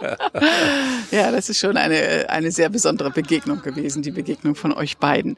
ja, 1.10 1.30
das 1.30 1.48
ist 1.48 1.58
schon 1.58 1.76
eine, 1.76 2.28
eine 2.28 2.50
sehr 2.50 2.68
besondere 2.68 3.10
Begegnung 3.10 3.62
gewesen, 3.62 4.02
die 4.02 4.10
Begegnung 4.10 4.54
von 4.54 4.72
euch 4.72 4.98
beiden. 4.98 5.36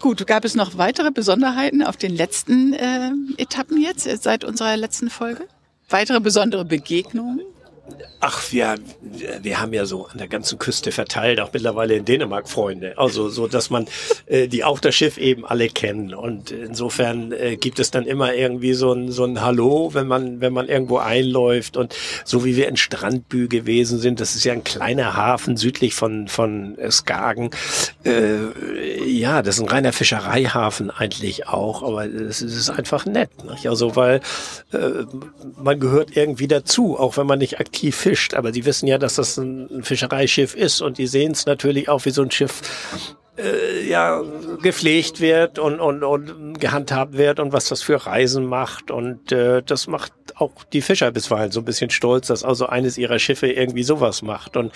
Gut, 0.00 0.26
gab 0.26 0.44
es 0.44 0.54
noch 0.54 0.78
weitere 0.78 1.10
Besonderheiten 1.10 1.82
auf 1.82 1.96
den 1.96 2.14
letzten 2.14 2.74
äh, 2.74 3.10
Etappen 3.38 3.80
jetzt, 3.80 4.06
äh, 4.06 4.16
seit 4.16 4.44
unserer 4.44 4.76
letzten 4.76 5.10
Folge? 5.10 5.46
Weitere 5.88 6.20
besondere 6.20 6.64
Begegnungen? 6.64 7.40
Ach, 8.28 8.42
wir, 8.50 8.74
wir 9.40 9.60
haben 9.60 9.72
ja 9.72 9.86
so 9.86 10.06
an 10.06 10.18
der 10.18 10.26
ganzen 10.26 10.58
Küste 10.58 10.90
verteilt, 10.90 11.38
auch 11.38 11.52
mittlerweile 11.52 11.94
in 11.94 12.04
Dänemark 12.04 12.48
Freunde. 12.48 12.98
Also 12.98 13.28
so, 13.28 13.46
dass 13.46 13.70
man 13.70 13.86
äh, 14.26 14.48
die 14.48 14.64
auch 14.64 14.80
das 14.80 14.96
Schiff 14.96 15.16
eben 15.16 15.46
alle 15.46 15.68
kennen. 15.68 16.12
Und 16.12 16.50
insofern 16.50 17.30
äh, 17.30 17.56
gibt 17.56 17.78
es 17.78 17.92
dann 17.92 18.04
immer 18.04 18.34
irgendwie 18.34 18.74
so 18.74 18.92
ein, 18.92 19.12
so 19.12 19.22
ein 19.22 19.42
Hallo, 19.42 19.90
wenn 19.92 20.08
man, 20.08 20.40
wenn 20.40 20.52
man 20.52 20.68
irgendwo 20.68 20.98
einläuft. 20.98 21.76
Und 21.76 21.94
so 22.24 22.44
wie 22.44 22.56
wir 22.56 22.66
in 22.66 22.76
Strandbü 22.76 23.46
gewesen 23.46 24.00
sind, 24.00 24.18
das 24.18 24.34
ist 24.34 24.42
ja 24.42 24.54
ein 24.54 24.64
kleiner 24.64 25.14
Hafen 25.14 25.56
südlich 25.56 25.94
von, 25.94 26.26
von 26.26 26.76
Skagen. 26.90 27.50
Äh, 28.04 29.08
ja, 29.08 29.42
das 29.42 29.56
ist 29.56 29.62
ein 29.62 29.68
reiner 29.68 29.92
Fischereihafen 29.92 30.90
eigentlich 30.90 31.46
auch, 31.46 31.84
aber 31.84 32.06
es 32.06 32.42
ist 32.42 32.70
einfach 32.70 33.06
nett. 33.06 33.30
Nicht? 33.48 33.68
Also 33.68 33.94
weil 33.94 34.20
äh, 34.72 35.04
man 35.62 35.78
gehört 35.78 36.16
irgendwie 36.16 36.48
dazu, 36.48 36.98
auch 36.98 37.16
wenn 37.16 37.28
man 37.28 37.38
nicht 37.38 37.60
aktiv 37.60 37.76
aktiv 37.76 37.96
fischt, 38.16 38.34
aber 38.34 38.50
die 38.50 38.64
wissen 38.64 38.86
ja, 38.86 38.98
dass 38.98 39.16
das 39.16 39.36
ein 39.36 39.82
Fischereischiff 39.82 40.54
ist 40.54 40.80
und 40.80 40.98
die 40.98 41.06
sehen 41.06 41.32
es 41.32 41.46
natürlich 41.46 41.88
auch, 41.88 42.04
wie 42.06 42.10
so 42.10 42.22
ein 42.22 42.30
Schiff 42.30 42.62
äh, 43.38 43.86
ja 43.86 44.22
gepflegt 44.62 45.20
wird 45.20 45.58
und, 45.58 45.80
und, 45.80 46.02
und 46.02 46.58
gehandhabt 46.58 47.18
wird 47.18 47.38
und 47.38 47.52
was 47.52 47.68
das 47.68 47.82
für 47.82 48.06
Reisen 48.06 48.46
macht 48.46 48.90
und 48.90 49.30
äh, 49.32 49.62
das 49.62 49.86
macht 49.86 50.12
auch 50.36 50.64
die 50.72 50.80
Fischer 50.80 51.10
bisweilen 51.10 51.52
so 51.52 51.60
ein 51.60 51.66
bisschen 51.66 51.90
stolz, 51.90 52.28
dass 52.28 52.42
also 52.42 52.66
eines 52.66 52.96
ihrer 52.96 53.18
Schiffe 53.18 53.48
irgendwie 53.48 53.82
sowas 53.82 54.22
macht 54.22 54.56
und 54.56 54.72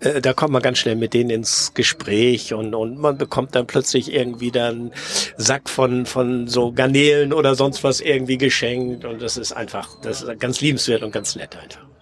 äh, 0.00 0.20
da 0.20 0.34
kommt 0.34 0.52
man 0.52 0.60
ganz 0.60 0.78
schnell 0.78 0.96
mit 0.96 1.14
denen 1.14 1.30
ins 1.30 1.72
Gespräch 1.72 2.52
und, 2.52 2.74
und 2.74 2.98
man 2.98 3.16
bekommt 3.16 3.54
dann 3.54 3.66
plötzlich 3.66 4.12
irgendwie 4.12 4.50
dann 4.50 4.92
Sack 5.38 5.70
von 5.70 6.04
von 6.04 6.46
so 6.48 6.72
Garnelen 6.72 7.32
oder 7.32 7.54
sonst 7.54 7.82
was 7.82 8.02
irgendwie 8.02 8.36
geschenkt 8.36 9.06
und 9.06 9.22
das 9.22 9.38
ist 9.38 9.52
einfach 9.52 9.88
das 10.02 10.20
ist 10.20 10.38
ganz 10.38 10.60
liebenswert 10.60 11.02
und 11.02 11.12
ganz 11.12 11.34
nett 11.34 11.56
einfach. 11.56 11.92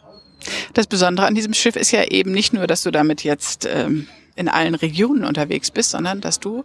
Das 0.74 0.86
Besondere 0.86 1.26
an 1.26 1.34
diesem 1.34 1.54
Schiff 1.54 1.76
ist 1.76 1.90
ja 1.90 2.04
eben 2.04 2.32
nicht 2.32 2.52
nur, 2.52 2.66
dass 2.66 2.82
du 2.82 2.90
damit 2.90 3.24
jetzt 3.24 3.68
ähm, 3.70 4.06
in 4.36 4.48
allen 4.48 4.74
Regionen 4.74 5.24
unterwegs 5.24 5.70
bist, 5.70 5.90
sondern 5.90 6.20
dass 6.20 6.40
du 6.40 6.64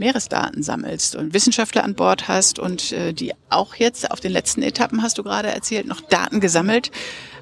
Meeresdaten 0.00 0.62
sammelst 0.62 1.14
und 1.14 1.34
Wissenschaftler 1.34 1.84
an 1.84 1.94
Bord 1.94 2.26
hast 2.26 2.58
und 2.58 2.90
äh, 2.92 3.12
die 3.12 3.32
auch 3.50 3.74
jetzt 3.74 4.10
auf 4.10 4.18
den 4.18 4.32
letzten 4.32 4.62
Etappen, 4.62 5.02
hast 5.02 5.18
du 5.18 5.22
gerade 5.22 5.48
erzählt, 5.48 5.86
noch 5.86 6.00
Daten 6.00 6.40
gesammelt 6.40 6.90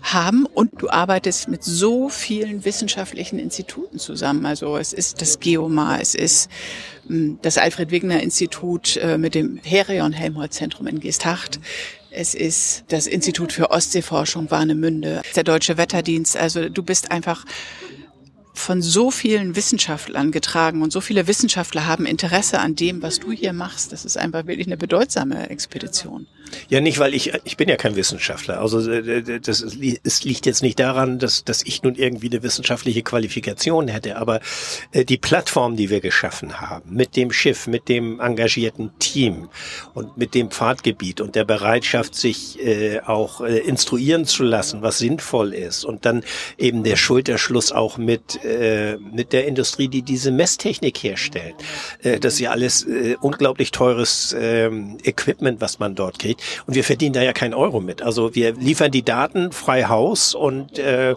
haben 0.03 0.45
und 0.45 0.83
du 0.83 0.91
arbeitest 0.91 1.49
mit 1.49 1.62
so 1.62 2.09
vielen 2.09 2.65
wissenschaftlichen 2.65 3.38
Instituten 3.38 3.99
zusammen. 3.99 4.45
Also 4.45 4.77
es 4.77 4.93
ist 4.93 5.23
das 5.23 5.38
Geomar, 5.38 6.00
es 6.00 6.17
ist 6.17 6.50
mh, 7.07 7.17
hm, 7.17 7.38
das 7.43 7.59
Alfred 7.59 7.93
Wegener 7.93 8.21
Institut 8.23 8.97
äh, 8.97 9.19
mit 9.19 9.37
dem 9.37 9.61
Herion 9.62 10.12
Helmholtz 10.12 10.57
Zentrum 10.57 10.88
in 10.88 10.99
Geesthacht. 10.99 11.61
Es 12.11 12.35
ist 12.35 12.85
das 12.88 13.07
Institut 13.07 13.53
für 13.53 13.71
Ostseeforschung 13.71 14.50
Warnemünde, 14.50 15.23
der 15.37 15.45
Deutsche 15.45 15.77
Wetterdienst. 15.77 16.37
Also 16.37 16.69
du 16.69 16.83
bist 16.83 17.11
einfach 17.11 17.45
von 18.59 18.83
so 18.83 19.11
vielen 19.11 19.57
Wissenschaftlern 19.57 20.33
getragen 20.33 20.83
und 20.83 20.93
so 20.93 21.00
viele 21.00 21.27
Wissenschaftler 21.27 21.87
haben 21.87 22.07
Interesse 22.07 22.59
an 22.59 22.75
dem, 22.75 23.03
was 23.03 23.21
du 23.21 23.33
hier 23.33 23.53
machst. 23.53 23.93
Das 23.93 24.05
ist 24.05 24.19
einfach 24.19 24.47
wirklich 24.47 24.67
eine 24.67 24.77
bedeutsame 24.77 25.49
Expedition. 25.50 26.27
Ja, 26.69 26.81
nicht, 26.81 26.99
weil 26.99 27.15
ich, 27.15 27.33
ich 27.45 27.57
bin 27.57 27.69
ja 27.69 27.77
kein 27.77 27.97
Wissenschaftler. 27.97 28.61
Also 28.61 28.91
äh, 28.91 29.41
das 29.41 29.61
es 29.61 30.25
liegt 30.25 30.47
jetzt 30.47 30.62
nicht 30.62 30.79
daran, 30.79 31.19
dass, 31.19 31.45
dass 31.45 31.62
ich 31.62 31.83
nun 31.83 31.95
irgendwie 31.95 32.31
eine 32.31 32.43
wissenschaftliche 32.43 33.03
Qualifikation 33.03 33.88
hätte, 33.88 34.17
aber 34.17 34.41
äh, 34.93 35.05
die 35.05 35.19
Plattform, 35.19 35.77
die 35.77 35.91
wir 35.91 36.00
geschaffen 36.00 36.61
haben, 36.61 36.95
mit 36.95 37.17
dem 37.17 37.33
Schiff, 37.33 37.67
mit 37.67 37.88
dem 37.88 38.21
engagierten 38.21 38.91
Team 38.99 39.49
und 39.95 40.17
mit 40.17 40.35
dem 40.35 40.50
Pfadgebiet 40.50 41.21
und 41.21 41.35
der 41.35 41.45
Bereitschaft, 41.45 42.15
sich 42.15 42.62
äh, 42.65 43.00
auch 43.00 43.41
äh, 43.41 43.59
instruieren 43.59 44.25
zu 44.25 44.43
lassen, 44.43 44.83
was 44.83 44.99
sinnvoll 44.99 45.55
ist 45.55 45.85
und 45.85 46.05
dann 46.05 46.25
eben 46.57 46.83
der 46.83 46.97
Schulterschluss 46.97 47.73
auch 47.73 47.99
mit 47.99 48.43
äh, 48.49 48.97
mit 48.97 49.33
der 49.33 49.47
Industrie, 49.47 49.88
die 49.88 50.02
diese 50.02 50.31
Messtechnik 50.31 50.99
herstellt. 50.99 51.55
Äh, 52.02 52.19
das 52.19 52.35
ist 52.35 52.40
ja 52.40 52.50
alles 52.50 52.87
äh, 52.87 53.17
unglaublich 53.21 53.71
teures 53.71 54.33
äh, 54.33 54.71
Equipment, 55.05 55.61
was 55.61 55.78
man 55.78 55.95
dort 55.95 56.19
kriegt. 56.19 56.43
Und 56.67 56.75
wir 56.75 56.85
verdienen 56.85 57.12
da 57.12 57.23
ja 57.23 57.33
keinen 57.33 57.55
Euro 57.55 57.81
mit. 57.81 58.02
Also 58.02 58.35
wir 58.35 58.55
liefern 58.55 58.90
die 58.90 59.02
Daten 59.02 59.52
frei 59.52 59.85
Haus 59.85 60.35
und 60.35 60.78
äh, 60.78 61.14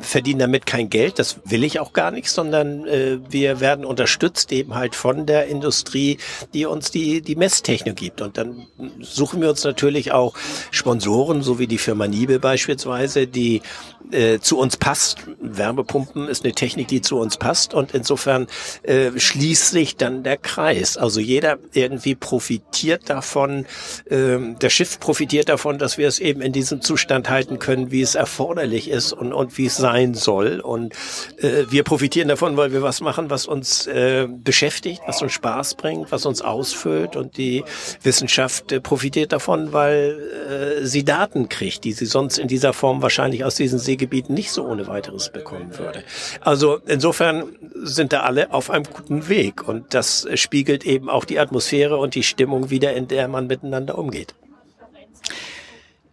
verdienen 0.00 0.40
damit 0.40 0.66
kein 0.66 0.90
Geld. 0.90 1.18
Das 1.18 1.40
will 1.44 1.64
ich 1.64 1.80
auch 1.80 1.92
gar 1.92 2.10
nicht, 2.10 2.30
sondern 2.30 2.86
äh, 2.86 3.18
wir 3.28 3.60
werden 3.60 3.84
unterstützt 3.84 4.52
eben 4.52 4.74
halt 4.74 4.94
von 4.94 5.26
der 5.26 5.46
Industrie, 5.46 6.18
die 6.52 6.66
uns 6.66 6.90
die, 6.90 7.22
die 7.22 7.36
Messtechnik 7.36 7.96
gibt. 7.96 8.20
Und 8.20 8.36
dann 8.38 8.66
suchen 9.00 9.40
wir 9.40 9.48
uns 9.50 9.64
natürlich 9.64 10.12
auch 10.12 10.34
Sponsoren, 10.70 11.42
so 11.42 11.58
wie 11.58 11.66
die 11.66 11.78
Firma 11.78 12.06
Niebe 12.06 12.38
beispielsweise, 12.38 13.26
die 13.26 13.62
äh, 14.10 14.38
zu 14.38 14.58
uns 14.58 14.76
passt. 14.76 15.18
Wärmepumpen 15.40 16.28
ist 16.28 16.44
eine 16.44 16.52
Technik, 16.52 16.73
Technik, 16.74 16.88
die 16.88 17.00
zu 17.00 17.18
uns 17.18 17.36
passt. 17.36 17.72
Und 17.72 17.94
insofern 17.94 18.48
äh, 18.82 19.10
schließt 19.16 19.70
sich 19.70 19.96
dann 19.96 20.24
der 20.24 20.36
Kreis. 20.36 20.96
Also 20.96 21.20
jeder 21.20 21.58
irgendwie 21.72 22.16
profitiert 22.16 23.08
davon, 23.08 23.66
äh, 24.10 24.38
der 24.60 24.70
Schiff 24.70 24.98
profitiert 24.98 25.48
davon, 25.48 25.78
dass 25.78 25.98
wir 25.98 26.08
es 26.08 26.18
eben 26.18 26.40
in 26.40 26.52
diesem 26.52 26.80
Zustand 26.80 27.30
halten 27.30 27.60
können, 27.60 27.92
wie 27.92 28.02
es 28.02 28.16
erforderlich 28.16 28.90
ist 28.90 29.12
und, 29.12 29.32
und 29.32 29.56
wie 29.56 29.66
es 29.66 29.76
sein 29.76 30.14
soll. 30.14 30.60
Und 30.60 30.94
äh, 31.38 31.64
wir 31.68 31.84
profitieren 31.84 32.28
davon, 32.28 32.56
weil 32.56 32.72
wir 32.72 32.82
was 32.82 33.00
machen, 33.00 33.30
was 33.30 33.46
uns 33.46 33.86
äh, 33.86 34.26
beschäftigt, 34.28 35.02
was 35.06 35.22
uns 35.22 35.32
Spaß 35.32 35.76
bringt, 35.76 36.10
was 36.10 36.26
uns 36.26 36.42
ausfüllt. 36.42 37.14
Und 37.14 37.36
die 37.36 37.62
Wissenschaft 38.02 38.72
äh, 38.72 38.80
profitiert 38.80 39.32
davon, 39.32 39.72
weil 39.72 40.80
äh, 40.82 40.86
sie 40.86 41.04
Daten 41.04 41.48
kriegt, 41.48 41.84
die 41.84 41.92
sie 41.92 42.06
sonst 42.06 42.38
in 42.38 42.48
dieser 42.48 42.72
Form 42.72 43.00
wahrscheinlich 43.00 43.44
aus 43.44 43.54
diesen 43.54 43.78
Seegebieten 43.78 44.34
nicht 44.34 44.50
so 44.50 44.66
ohne 44.66 44.88
weiteres 44.88 45.30
bekommen 45.30 45.78
würde. 45.78 46.02
Also 46.40 46.53
insofern 46.86 47.56
sind 47.74 48.12
da 48.12 48.20
alle 48.20 48.52
auf 48.52 48.70
einem 48.70 48.84
guten 48.84 49.28
Weg. 49.28 49.66
Und 49.66 49.94
das 49.94 50.26
spiegelt 50.34 50.84
eben 50.84 51.08
auch 51.08 51.24
die 51.24 51.38
Atmosphäre 51.38 51.96
und 51.96 52.14
die 52.14 52.22
Stimmung 52.22 52.70
wieder, 52.70 52.94
in 52.94 53.08
der 53.08 53.28
man 53.28 53.46
miteinander 53.46 53.98
umgeht. 53.98 54.34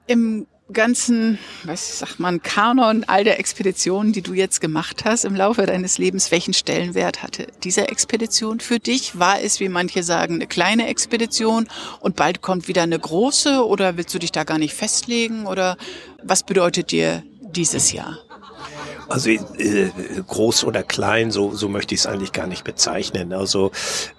Im 0.07 0.47
ganzen, 0.73 1.37
was 1.63 1.99
sagt 1.99 2.19
man, 2.19 2.41
Kanon 2.41 3.03
all 3.05 3.23
der 3.23 3.39
Expeditionen, 3.39 4.13
die 4.13 4.21
du 4.21 4.33
jetzt 4.33 4.61
gemacht 4.61 5.03
hast 5.05 5.25
im 5.25 5.35
Laufe 5.35 5.65
deines 5.65 5.97
Lebens, 5.97 6.31
welchen 6.31 6.53
Stellenwert 6.53 7.23
hatte 7.23 7.47
diese 7.63 7.87
Expedition 7.89 8.59
für 8.59 8.79
dich? 8.79 9.19
War 9.19 9.41
es, 9.41 9.59
wie 9.59 9.69
manche 9.69 10.03
sagen, 10.03 10.35
eine 10.35 10.47
kleine 10.47 10.87
Expedition 10.87 11.67
und 11.99 12.15
bald 12.15 12.41
kommt 12.41 12.67
wieder 12.67 12.83
eine 12.83 12.99
große 12.99 13.65
oder 13.65 13.97
willst 13.97 14.13
du 14.13 14.19
dich 14.19 14.31
da 14.31 14.43
gar 14.43 14.57
nicht 14.57 14.73
festlegen 14.73 15.45
oder 15.45 15.77
was 16.23 16.43
bedeutet 16.43 16.91
dir 16.91 17.23
dieses 17.41 17.91
Jahr? 17.91 18.17
Also 19.11 19.29
äh, 19.29 19.39
groß 20.27 20.63
oder 20.63 20.83
klein, 20.83 21.31
so, 21.31 21.53
so 21.53 21.67
möchte 21.67 21.93
ich 21.93 22.01
es 22.01 22.07
eigentlich 22.07 22.31
gar 22.31 22.47
nicht 22.47 22.63
bezeichnen. 22.63 23.33
Also 23.33 23.71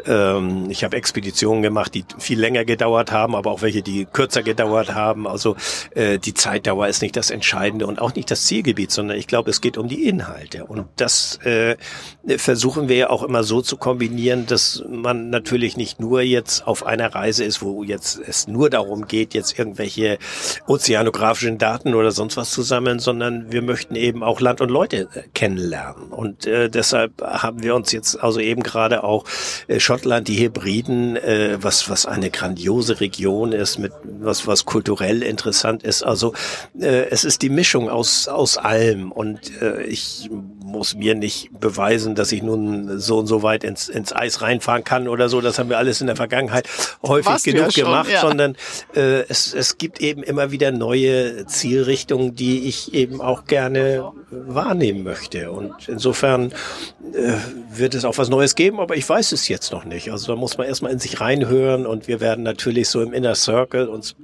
ähm, 0.07 0.67
ich 0.69 0.85
habe 0.85 0.97
Expeditionen 0.97 1.63
gemacht, 1.63 1.95
die 1.95 2.05
viel 2.19 2.39
länger 2.39 2.65
gedauert 2.65 3.11
haben, 3.11 3.35
aber 3.35 3.51
auch 3.51 3.63
welche, 3.63 3.83
die 3.83 4.05
kürzer 4.05 4.43
gedauert 4.43 4.95
haben. 4.95 5.27
Also 5.27 5.57
äh, 5.95 6.19
die 6.19 6.35
Zeitdauer 6.35 6.89
ist 6.89 7.01
nicht 7.03 7.17
das 7.17 7.31
Entscheidende 7.31 7.87
und 7.87 8.01
auch 8.01 8.15
nicht 8.15 8.31
das 8.31 8.45
Zielgebiet, 8.45 8.91
sondern 8.91 9.17
ich 9.17 9.27
glaube, 9.27 9.51
es 9.51 9.61
geht 9.61 9.79
um 9.79 9.89
die 9.89 10.07
Inhalte. 10.07 10.65
Und 10.65 10.87
das 10.97 11.39
äh, 11.45 11.77
versuchen 12.37 12.89
wir 12.89 12.97
ja 12.97 13.11
auch 13.11 13.23
immer 13.23 13.45
so 13.45 13.63
zu 13.63 13.79
kombinieren, 13.79 14.47
dass 14.47 14.85
man 14.89 15.31
natürlich 15.31 15.77
nicht 15.77 16.01
nur 16.01 16.21
jetzt 16.21 16.67
auf 16.67 16.85
einer 16.85 17.15
Reise 17.15 17.45
ist, 17.45 17.63
wo 17.63 17.83
jetzt 17.83 18.21
es 18.21 18.47
nur 18.47 18.69
darum 18.69 19.07
geht, 19.07 19.33
jetzt 19.33 19.59
irgendwelche 19.59 20.19
ozeanografischen 20.67 21.57
Daten 21.59 21.95
oder 21.95 22.11
sonst 22.11 22.37
was 22.37 22.51
zu 22.51 22.63
sammeln, 22.63 22.99
sondern 22.99 23.51
wir 23.51 23.63
möchten 23.63 23.97
eben 23.97 24.23
auch 24.23 24.41
Land 24.41 24.61
und 24.61 24.71
Leute 24.71 24.82
Leute 24.83 25.09
äh, 25.15 25.23
kennenlernen. 25.33 26.09
Und 26.09 26.47
äh, 26.47 26.69
deshalb 26.69 27.23
haben 27.23 27.63
wir 27.63 27.75
uns 27.75 27.93
jetzt 27.93 28.21
also 28.21 28.41
eben 28.41 28.63
gerade 28.63 29.05
auch 29.05 29.25
äh, 29.69 29.79
Schottland, 29.79 30.27
die 30.27 30.35
Hebriden, 30.35 31.17
äh, 31.17 31.59
was 31.61 31.89
was 31.89 32.05
eine 32.05 32.31
grandiose 32.31 33.01
Region 33.01 33.53
ist, 33.53 33.79
mit 33.79 33.93
was 34.03 34.47
was 34.47 34.65
kulturell 34.65 35.23
interessant 35.23 35.85
ist. 35.85 36.03
Also 36.03 36.35
äh, 36.81 37.11
es 37.11 37.25
ist 37.25 37.43
die 37.43 37.51
Mischung 37.51 37.89
aus 37.89 38.27
aus 38.27 38.59
allem. 38.59 39.13
Und 39.13 39.61
äh, 39.63 39.83
ich 39.85 40.29
muss 40.73 40.95
mir 40.95 41.15
nicht 41.15 41.51
beweisen, 41.59 42.15
dass 42.15 42.33
ich 42.33 42.43
nun 42.43 42.99
so 42.99 43.19
und 43.19 43.27
so 43.27 43.43
weit 43.43 43.63
ins, 43.63 43.89
ins 43.89 44.13
Eis 44.13 44.43
reinfahren 44.43 44.85
kann 44.85 45.07
oder 45.07 45.29
so. 45.29 45.41
Das 45.41 45.59
haben 45.59 45.69
wir 45.69 45.79
alles 45.79 46.01
in 46.01 46.07
der 46.07 46.17
Vergangenheit 46.17 46.69
häufig 47.03 47.27
Warst 47.27 47.45
genug 47.45 47.67
ja 47.67 47.71
schon, 47.71 47.85
gemacht, 47.85 48.11
ja. 48.11 48.21
sondern 48.21 48.57
äh, 48.95 49.23
es, 49.29 49.55
es 49.55 49.79
gibt 49.79 50.01
eben 50.01 50.23
immer 50.23 50.51
wieder 50.51 50.73
neue 50.73 51.47
Zielrichtungen, 51.47 52.35
die 52.35 52.67
ich 52.67 52.95
eben 52.95 53.21
auch 53.21 53.45
gerne 53.45 54.13
wahrnehmen 54.31 55.03
möchte. 55.03 55.53
Und 55.53 55.89
insofern 55.89 56.53
äh, 57.15 57.35
wird 57.71 57.95
es 57.95 58.05
auch 58.05 58.17
was 58.19 58.29
Neues 58.29 58.55
geben, 58.55 58.81
aber 58.81 58.97
ich 58.97 59.09
weiß 59.09 59.33
es 59.33 59.49
jetzt 59.49 59.73
noch 59.73 59.85
nicht. 59.85 60.11
Also 60.11 60.33
da 60.33 60.39
muss 60.39 60.57
man 60.57 60.67
erstmal 60.67 60.93
in 60.93 60.99
sich 60.99 61.21
reinhören 61.21 61.87
und 61.87 62.09
wir 62.09 62.21
werden 62.21 62.43
natürlich 62.43 62.89
so 62.89 63.03
im 63.03 63.13
Inner 63.13 63.35
Circle 63.35 63.89
uns 63.89 64.17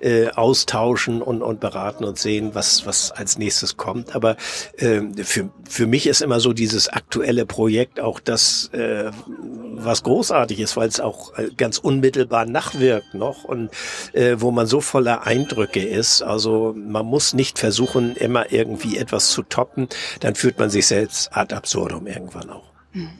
äh, 0.00 0.28
austauschen 0.30 1.22
und, 1.22 1.42
und 1.42 1.60
beraten 1.60 2.04
und 2.04 2.18
sehen, 2.18 2.50
was, 2.54 2.86
was 2.86 3.10
als 3.10 3.38
nächstes 3.38 3.76
kommt. 3.76 4.14
Aber 4.14 4.36
äh, 4.76 5.02
für, 5.24 5.50
für 5.68 5.86
mich 5.86 6.06
ist 6.06 6.22
immer 6.22 6.40
so 6.40 6.52
dieses 6.52 6.88
aktuelle 6.88 7.46
Projekt 7.46 8.00
auch 8.00 8.20
das, 8.20 8.68
äh, 8.72 9.10
was 9.26 10.02
großartig 10.02 10.60
ist, 10.60 10.76
weil 10.76 10.88
es 10.88 11.00
auch 11.00 11.36
äh, 11.38 11.50
ganz 11.56 11.78
unmittelbar 11.78 12.46
nachwirkt 12.46 13.14
noch 13.14 13.44
und 13.44 13.70
äh, 14.12 14.36
wo 14.38 14.50
man 14.50 14.66
so 14.66 14.80
voller 14.80 15.26
Eindrücke 15.26 15.84
ist. 15.84 16.22
Also 16.22 16.74
man 16.76 17.06
muss 17.06 17.34
nicht 17.34 17.58
versuchen, 17.58 18.16
immer 18.16 18.52
irgendwie 18.52 18.96
etwas 18.96 19.30
zu 19.30 19.42
toppen, 19.42 19.88
dann 20.20 20.34
führt 20.34 20.58
man 20.58 20.70
sich 20.70 20.86
selbst 20.86 21.30
ad 21.36 21.54
absurdum 21.54 22.06
irgendwann 22.06 22.50
auch. 22.50 22.72
Hm. 22.92 23.10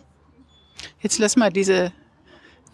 Jetzt 1.01 1.19
lass 1.19 1.37
mal 1.37 1.51
diese 1.51 1.93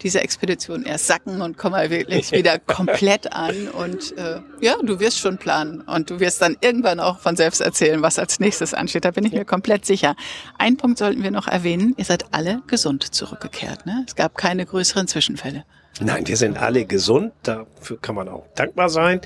diese 0.03 0.21
Expedition 0.21 0.83
erst 0.83 1.07
sacken 1.07 1.41
und 1.41 1.57
komm 1.57 1.71
mal 1.71 1.89
wirklich 1.89 2.31
wieder 2.31 2.59
komplett 2.65 3.33
an. 3.33 3.69
Und 3.69 4.15
äh, 4.17 4.41
ja, 4.61 4.75
du 4.83 4.99
wirst 4.99 5.19
schon 5.19 5.37
planen 5.37 5.81
und 5.81 6.09
du 6.09 6.19
wirst 6.19 6.41
dann 6.41 6.57
irgendwann 6.61 6.99
auch 6.99 7.19
von 7.19 7.35
selbst 7.35 7.61
erzählen, 7.61 8.01
was 8.01 8.19
als 8.19 8.39
nächstes 8.39 8.73
ansteht. 8.73 9.05
Da 9.05 9.11
bin 9.11 9.25
ich 9.25 9.31
mir 9.31 9.45
komplett 9.45 9.85
sicher. 9.85 10.15
Ein 10.57 10.77
Punkt 10.77 10.97
sollten 10.97 11.23
wir 11.23 11.31
noch 11.31 11.47
erwähnen. 11.47 11.95
Ihr 11.97 12.05
seid 12.05 12.25
alle 12.31 12.61
gesund 12.67 13.15
zurückgekehrt. 13.15 13.85
Ne? 13.85 14.03
Es 14.07 14.15
gab 14.15 14.37
keine 14.37 14.65
größeren 14.65 15.07
Zwischenfälle. 15.07 15.63
Nein, 16.01 16.27
wir 16.27 16.37
sind 16.37 16.57
alle 16.57 16.85
gesund, 16.85 17.33
dafür 17.43 18.01
kann 18.01 18.15
man 18.15 18.27
auch 18.27 18.47
dankbar 18.55 18.89
sein. 18.89 19.21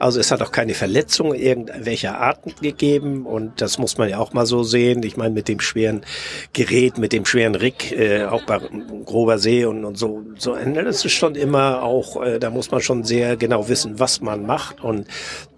Also 0.00 0.18
es 0.18 0.32
hat 0.32 0.42
auch 0.42 0.50
keine 0.50 0.74
Verletzungen 0.74 1.38
irgendwelcher 1.38 2.18
Arten 2.18 2.54
gegeben 2.60 3.24
und 3.24 3.60
das 3.60 3.78
muss 3.78 3.98
man 3.98 4.08
ja 4.08 4.18
auch 4.18 4.32
mal 4.32 4.44
so 4.44 4.64
sehen. 4.64 5.04
Ich 5.04 5.16
meine, 5.16 5.32
mit 5.32 5.46
dem 5.46 5.60
schweren 5.60 6.04
Gerät, 6.52 6.98
mit 6.98 7.12
dem 7.12 7.24
schweren 7.24 7.54
Rick, 7.54 7.92
äh, 7.92 8.24
auch 8.24 8.42
bei 8.46 8.58
grober 9.04 9.38
See 9.38 9.64
und, 9.64 9.84
und 9.84 9.96
so, 9.96 10.24
so, 10.36 10.56
das 10.56 11.04
ist 11.04 11.12
schon 11.12 11.36
immer 11.36 11.84
auch, 11.84 12.20
äh, 12.20 12.40
da 12.40 12.50
muss 12.50 12.72
man 12.72 12.80
schon 12.80 13.04
sehr 13.04 13.36
genau 13.36 13.68
wissen, 13.68 14.00
was 14.00 14.20
man 14.20 14.44
macht 14.44 14.80
und 14.80 15.06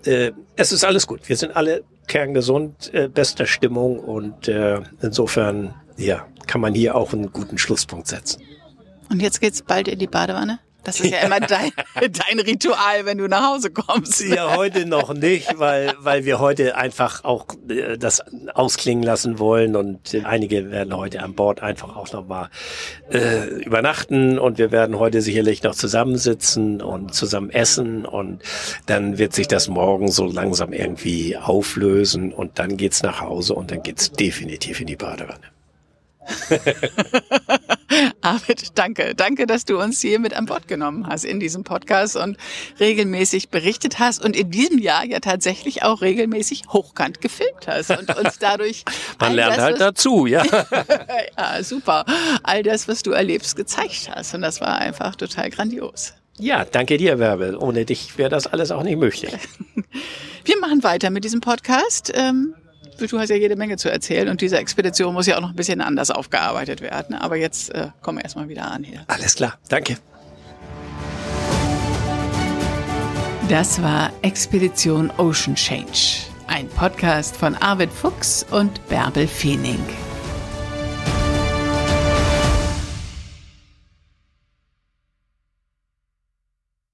äh, 0.05 0.33
es 0.57 0.73
ist 0.73 0.85
alles 0.85 1.07
gut. 1.07 1.27
Wir 1.27 1.37
sind 1.37 1.57
alle 1.57 1.85
kerngesund, 2.07 2.93
äh, 2.93 3.09
bester 3.09 3.47
Stimmung 3.47 3.99
und 3.99 4.47
äh, 4.47 4.81
insofern, 5.01 5.75
ja, 5.97 6.27
kann 6.47 6.61
man 6.61 6.75
hier 6.75 6.97
auch 6.97 7.15
einen 7.15 7.33
guten 7.33 7.57
Schlusspunkt 7.57 8.09
setzen. 8.09 8.43
Und 9.11 9.21
jetzt 9.21 9.41
geht's 9.41 9.63
bald 9.63 9.89
in 9.89 9.99
die 9.99 10.07
Badewanne? 10.07 10.61
Das 10.85 10.99
ist 10.99 11.11
ja 11.11 11.19
immer 11.19 11.41
dein, 11.41 11.73
dein 11.95 12.41
Ritual, 12.41 13.05
wenn 13.05 13.19
du 13.19 13.29
nach 13.29 13.53
Hause 13.53 13.71
kommst. 13.71 14.23
Ja, 14.23 14.57
heute 14.57 14.87
noch 14.87 15.13
nicht, 15.13 15.59
weil, 15.59 15.95
weil 15.99 16.25
wir 16.25 16.39
heute 16.39 16.77
einfach 16.77 17.25
auch 17.25 17.47
äh, 17.69 17.99
das 17.99 18.23
ausklingen 18.55 19.05
lassen 19.05 19.39
wollen 19.39 19.77
und 19.77 20.17
einige 20.25 20.71
werden 20.71 20.97
heute 20.97 21.23
an 21.23 21.35
Bord 21.35 21.63
einfach 21.63 21.97
auch 21.97 22.11
nochmal 22.13 22.49
äh, 23.13 23.47
übernachten 23.63 24.39
und 24.39 24.59
wir 24.59 24.73
werden 24.73 24.99
heute 24.99 25.21
sicherlich 25.21 25.63
noch 25.63 25.75
zusammensitzen 25.75 26.81
und 26.81 27.15
zusammen 27.15 27.51
essen 27.51 28.07
und 28.07 28.43
dann 28.87 29.19
wird 29.19 29.35
sich 29.35 29.49
das 29.49 29.69
morgen 29.69 30.11
so 30.11 30.25
langsam 30.25 30.73
irgendwie 30.73 31.37
auflösen 31.37 32.33
und 32.33 32.59
dann 32.59 32.77
geht's 32.77 33.03
nach 33.03 33.21
Hause 33.21 33.55
und 33.55 33.71
dann 33.71 33.83
geht's 33.83 34.13
definitiv 34.13 34.81
in 34.81 34.87
die 34.87 34.97
Badewanne. 34.97 35.60
Arvid, 38.21 38.79
danke. 38.79 39.15
Danke, 39.15 39.47
dass 39.47 39.65
du 39.65 39.81
uns 39.81 40.01
hier 40.01 40.19
mit 40.19 40.35
an 40.35 40.47
Bord 40.47 40.69
genommen 40.69 41.07
hast 41.07 41.25
in 41.25 41.41
diesem 41.41 41.65
Podcast 41.65 42.17
und 42.17 42.37
regelmäßig 42.79 43.49
berichtet 43.49 43.99
hast 43.99 44.25
und 44.25 44.37
in 44.37 44.51
diesem 44.51 44.79
Jahr 44.79 45.05
ja 45.05 45.21
tatsächlich 45.21 45.83
auch 45.83 46.01
regelmäßig 46.03 46.65
hochkant 46.69 47.21
gefilmt 47.21 47.67
hast 47.67 47.91
und 47.91 48.17
uns 48.17 48.39
dadurch. 48.39 48.85
Man 49.21 49.35
lernt 49.35 49.57
das, 49.57 49.63
halt 49.63 49.81
dazu, 49.81 50.27
ja. 50.27 50.45
ja, 51.39 51.63
super. 51.63 52.05
All 52.43 52.63
das, 52.63 52.87
was 52.89 53.03
du 53.03 53.13
erlebst, 53.13 53.57
gezeigt 53.57 54.11
hast. 54.15 54.35
Und 54.35 54.43
das 54.43 54.61
war 54.61 54.77
einfach 54.79 55.17
total 55.17 55.51
grandios. 55.51 56.15
Ja, 56.39 56.65
danke 56.65 56.97
dir, 56.97 57.19
Werbel. 57.19 57.57
Ohne 57.57 57.85
dich 57.85 58.17
wäre 58.17 58.31
das 58.31 58.47
alles 58.47 58.71
auch 58.71 58.83
nicht 58.83 58.99
möglich. 58.99 59.33
Wir 60.45 60.59
machen 60.59 60.83
weiter 60.83 61.11
mit 61.11 61.25
diesem 61.25 61.41
Podcast. 61.41 62.13
Ähm, 62.15 62.55
du 63.09 63.19
hast 63.19 63.31
ja 63.31 63.37
jede 63.37 63.57
Menge 63.57 63.77
zu 63.77 63.91
erzählen 63.91 64.29
und 64.29 64.41
diese 64.41 64.59
Expedition 64.59 65.15
muss 65.15 65.27
ja 65.27 65.37
auch 65.37 65.41
noch 65.41 65.51
ein 65.51 65.57
bisschen 65.57 65.81
anders 65.81 66.11
aufgearbeitet 66.11 66.81
werden. 66.81 67.15
Aber 67.15 67.37
jetzt 67.37 67.75
äh, 67.75 67.89
kommen 68.03 68.19
wir 68.19 68.25
erstmal 68.25 68.49
wieder 68.49 68.71
an 68.71 68.85
hier. 68.85 69.05
Alles 69.07 69.35
klar, 69.35 69.59
danke. 69.69 69.97
Das 73.49 73.83
war 73.83 74.13
Expedition 74.23 75.11
Ocean 75.19 75.57
Change, 75.57 76.27
ein 76.47 76.69
Podcast 76.69 77.37
von 77.37 77.57
Arvid 77.57 77.91
Fuchs 77.91 78.47
und 78.51 78.87
Bärbel 78.89 79.27
Feening. 79.27 79.81